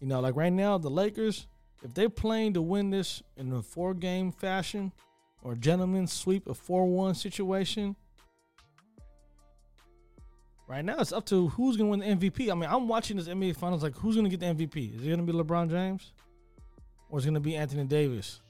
You 0.00 0.06
know, 0.06 0.20
like 0.20 0.34
right 0.34 0.52
now, 0.52 0.78
the 0.78 0.88
Lakers, 0.88 1.46
if 1.82 1.92
they're 1.92 2.08
playing 2.08 2.54
to 2.54 2.62
win 2.62 2.88
this 2.90 3.22
in 3.36 3.52
a 3.52 3.60
four 3.60 3.92
game 3.92 4.32
fashion 4.32 4.92
or 5.42 5.54
gentleman's 5.54 6.12
sweep, 6.12 6.48
a 6.48 6.54
4 6.54 6.86
1 6.86 7.14
situation, 7.14 7.94
right 10.66 10.84
now 10.84 10.96
it's 10.98 11.12
up 11.12 11.26
to 11.26 11.48
who's 11.48 11.76
going 11.76 12.00
to 12.00 12.06
win 12.06 12.18
the 12.18 12.30
MVP. 12.30 12.50
I 12.50 12.54
mean, 12.54 12.70
I'm 12.70 12.88
watching 12.88 13.18
this 13.18 13.28
NBA 13.28 13.56
Finals 13.56 13.82
like, 13.82 13.96
who's 13.96 14.14
going 14.14 14.28
to 14.28 14.34
get 14.34 14.40
the 14.40 14.46
MVP? 14.46 14.96
Is 14.96 15.02
it 15.02 15.06
going 15.06 15.26
to 15.26 15.30
be 15.30 15.38
LeBron 15.38 15.68
James 15.68 16.12
or 17.10 17.18
is 17.18 17.26
it 17.26 17.28
going 17.28 17.34
to 17.34 17.40
be 17.40 17.54
Anthony 17.54 17.84
Davis? 17.84 18.40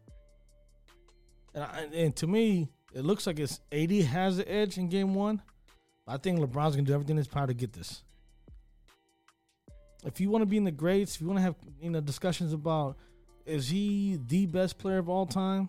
And, 1.55 1.65
I, 1.65 1.89
and 1.93 2.15
to 2.17 2.27
me, 2.29 2.69
it 2.95 3.05
looks 3.05 3.27
like 3.27 3.39
it's 3.39 3.61
AD 3.73 3.91
has 3.91 4.37
the 4.37 4.51
edge 4.51 4.79
in 4.79 4.89
game 4.89 5.15
one. 5.15 5.43
I 6.07 6.17
think 6.17 6.41
LeBron's 6.41 6.77
to 6.77 6.83
do 6.83 6.95
everything 6.95 7.15
in 7.15 7.19
his 7.19 7.29
power 7.29 7.47
to 7.47 7.55
get 7.55 7.73
this. 7.73 8.03
If 10.05 10.21
you 10.21 10.31
want 10.31 10.43
to 10.43 10.47
be 10.47 10.57
in 10.57 10.65
the 10.65 10.71
greats, 10.71 11.17
if 11.17 11.21
you 11.21 11.27
want 11.27 11.39
to 11.39 11.43
have 11.43 11.57
you 11.81 11.91
know 11.91 12.01
discussions 12.01 12.53
about 12.53 12.97
is 13.45 13.69
he 13.69 14.19
the 14.27 14.47
best 14.47 14.79
player 14.79 14.99
of 14.99 15.09
all 15.09 15.27
time? 15.27 15.69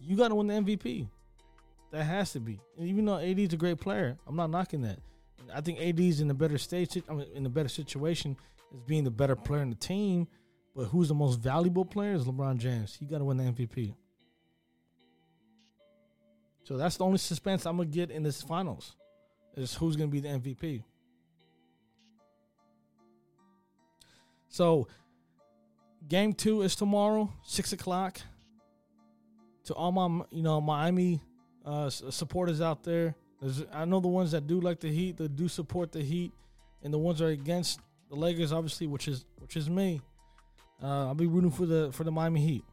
You 0.00 0.16
got 0.16 0.28
to 0.28 0.34
win 0.34 0.46
the 0.46 0.54
MVP. 0.54 1.08
That 1.90 2.04
has 2.04 2.32
to 2.32 2.40
be. 2.40 2.60
And 2.76 2.88
even 2.88 3.04
though 3.04 3.18
AD 3.18 3.38
is 3.38 3.52
a 3.52 3.56
great 3.56 3.80
player, 3.80 4.16
I'm 4.26 4.36
not 4.36 4.50
knocking 4.50 4.82
that. 4.82 4.98
I 5.54 5.60
think 5.60 5.80
AD 5.80 5.98
is 5.98 6.20
in 6.20 6.30
a 6.30 6.34
better 6.34 6.58
state, 6.58 7.02
I 7.08 7.14
mean, 7.14 7.26
in 7.34 7.46
a 7.46 7.48
better 7.48 7.68
situation 7.68 8.36
as 8.74 8.80
being 8.82 9.04
the 9.04 9.10
better 9.10 9.34
player 9.34 9.62
in 9.62 9.70
the 9.70 9.76
team. 9.76 10.28
But 10.76 10.84
who's 10.84 11.08
the 11.08 11.14
most 11.14 11.40
valuable 11.40 11.84
player 11.84 12.12
is 12.12 12.24
LeBron 12.24 12.58
James. 12.58 12.96
He 12.98 13.06
got 13.06 13.18
to 13.18 13.24
win 13.24 13.36
the 13.36 13.44
MVP. 13.44 13.94
So 16.68 16.76
that's 16.76 16.98
the 16.98 17.04
only 17.06 17.16
suspense 17.16 17.64
I'm 17.64 17.78
gonna 17.78 17.88
get 17.88 18.10
in 18.10 18.22
this 18.22 18.42
finals 18.42 18.94
is 19.56 19.72
who's 19.72 19.96
gonna 19.96 20.08
be 20.08 20.20
the 20.20 20.28
MVP. 20.28 20.84
So 24.50 24.86
Game 26.06 26.34
two 26.34 26.60
is 26.60 26.76
tomorrow, 26.76 27.32
six 27.42 27.72
o'clock. 27.72 28.20
To 29.64 29.74
all 29.74 29.92
my, 29.92 30.24
you 30.30 30.42
know, 30.42 30.60
Miami 30.60 31.22
uh, 31.64 31.88
supporters 31.88 32.60
out 32.60 32.82
there, 32.82 33.14
I 33.72 33.86
know 33.86 34.00
the 34.00 34.08
ones 34.08 34.32
that 34.32 34.46
do 34.46 34.60
like 34.60 34.78
the 34.80 34.90
Heat, 34.90 35.16
that 35.16 35.36
do 35.36 35.48
support 35.48 35.90
the 35.90 36.02
Heat, 36.02 36.32
and 36.82 36.92
the 36.92 36.98
ones 36.98 37.20
that 37.20 37.26
are 37.26 37.28
against 37.28 37.80
the 38.10 38.16
Lakers, 38.16 38.52
obviously, 38.52 38.86
which 38.86 39.08
is 39.08 39.24
which 39.38 39.56
is 39.56 39.70
me. 39.70 40.02
Uh, 40.82 41.06
I'll 41.06 41.14
be 41.14 41.26
rooting 41.26 41.50
for 41.50 41.64
the 41.64 41.90
for 41.92 42.04
the 42.04 42.12
Miami 42.12 42.40
Heat. 42.40 42.64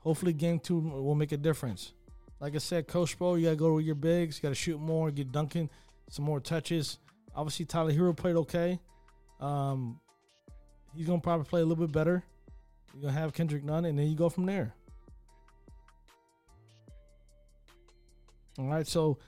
Hopefully, 0.00 0.32
game 0.32 0.58
two 0.58 0.80
will 0.80 1.14
make 1.14 1.30
a 1.30 1.36
difference. 1.36 1.92
Like 2.40 2.54
I 2.54 2.58
said, 2.58 2.86
Coach 2.86 3.18
Spo, 3.18 3.38
you 3.38 3.46
gotta 3.46 3.56
go 3.56 3.74
with 3.74 3.84
your 3.84 3.94
bigs. 3.94 4.38
You 4.38 4.42
gotta 4.42 4.54
shoot 4.54 4.80
more, 4.80 5.10
get 5.10 5.32
Duncan, 5.32 5.68
some 6.08 6.24
more 6.24 6.40
touches. 6.40 6.98
Obviously, 7.34 7.66
Tyler 7.66 7.92
Herro 7.92 8.16
played 8.16 8.36
okay. 8.36 8.78
Um, 9.40 10.00
he's 10.94 11.06
gonna 11.06 11.20
probably 11.20 11.46
play 11.46 11.60
a 11.60 11.64
little 11.64 11.86
bit 11.86 11.92
better. 11.92 12.22
You're 12.94 13.02
gonna 13.02 13.12
have 13.20 13.32
Kendrick 13.32 13.64
Nunn, 13.64 13.84
and 13.84 13.98
then 13.98 14.06
you 14.06 14.16
go 14.16 14.28
from 14.28 14.46
there. 14.46 14.74
All 18.58 18.66
right, 18.66 18.86
so 18.86 19.18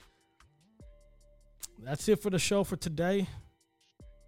that's 1.83 2.09
it 2.09 2.21
for 2.21 2.31
the 2.31 2.39
show 2.39 2.65
for 2.65 2.77
today. 2.77 3.29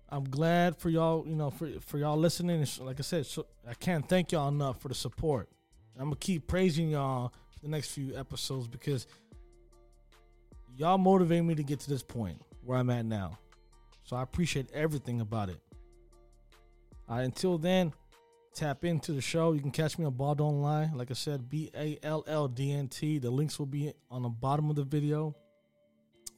I'm 0.08 0.24
glad 0.24 0.76
for 0.76 0.90
y'all, 0.90 1.26
you 1.26 1.34
know, 1.34 1.50
for 1.50 1.68
for 1.80 1.98
y'all 1.98 2.16
listening. 2.16 2.66
Like 2.80 2.98
I 2.98 3.02
said, 3.02 3.26
so 3.26 3.46
I 3.68 3.74
can't 3.74 4.08
thank 4.08 4.32
y'all 4.32 4.48
enough 4.48 4.80
for 4.80 4.88
the 4.88 4.94
support. 4.94 5.48
I'm 5.96 6.04
gonna 6.04 6.16
keep 6.16 6.46
praising 6.46 6.90
y'all 6.90 7.32
the 7.62 7.68
next 7.68 7.90
few 7.90 8.16
episodes 8.16 8.66
because 8.66 9.06
y'all 10.76 10.98
motivate 10.98 11.44
me 11.44 11.54
to 11.54 11.62
get 11.62 11.80
to 11.80 11.90
this 11.90 12.02
point 12.02 12.40
where 12.64 12.78
I'm 12.78 12.90
at 12.90 13.04
now. 13.04 13.38
So 14.04 14.16
I 14.16 14.22
appreciate 14.22 14.70
everything 14.72 15.20
about 15.20 15.48
it. 15.48 15.58
Until 17.08 17.58
then, 17.58 17.92
tap 18.54 18.84
into 18.84 19.12
the 19.12 19.20
show. 19.20 19.52
You 19.52 19.60
can 19.60 19.70
catch 19.70 19.98
me 19.98 20.04
on 20.04 20.14
Ball 20.14 20.34
Don't 20.34 20.62
Lie. 20.62 20.90
Like 20.94 21.10
I 21.10 21.14
said, 21.14 21.48
B 21.48 21.70
A 21.74 21.98
L 22.02 22.24
L 22.26 22.48
D 22.48 22.72
N 22.72 22.88
T. 22.88 23.18
The 23.18 23.30
links 23.30 23.58
will 23.58 23.66
be 23.66 23.92
on 24.10 24.22
the 24.22 24.28
bottom 24.28 24.70
of 24.70 24.76
the 24.76 24.84
video, 24.84 25.36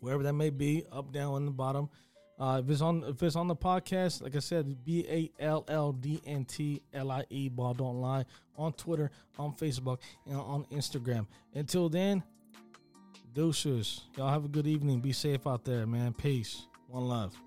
wherever 0.01 0.23
that 0.25 0.33
may 0.35 0.51
be, 0.51 0.85
up, 0.93 1.13
down, 1.13 1.37
in 1.37 1.45
the 1.47 1.53
bottom. 1.53 1.89
Uh, 2.39 2.61
if 2.65 2.71
it's 2.71 2.81
on 2.81 3.05
if 3.05 3.23
it's 3.23 3.37
on 3.37 3.47
the 3.47 3.57
podcast, 3.57 4.23
like 4.23 4.35
I 4.35 4.41
said, 4.41 4.85
B 4.85 5.07
A 5.09 5.31
L 5.43 5.65
L 5.69 5.93
D 5.93 6.21
N 6.27 6.45
T 6.45 6.83
L 6.93 7.11
I 7.11 7.25
E 7.31 7.49
Ball 7.49 7.75
Don't 7.75 8.01
Lie 8.01 8.25
on 8.57 8.73
Twitter, 8.73 9.11
on 9.39 9.53
Facebook, 9.53 9.99
and 10.27 10.37
on 10.37 10.65
Instagram. 10.73 11.27
Until 11.55 11.89
then, 11.89 12.23
deuces. 13.33 14.03
Y'all 14.17 14.31
have 14.31 14.45
a 14.45 14.49
good 14.49 14.67
evening. 14.67 15.01
Be 15.01 15.13
safe 15.13 15.47
out 15.47 15.65
there, 15.65 15.87
man. 15.87 16.13
Peace. 16.13 16.67
One 16.89 17.09
love. 17.09 17.44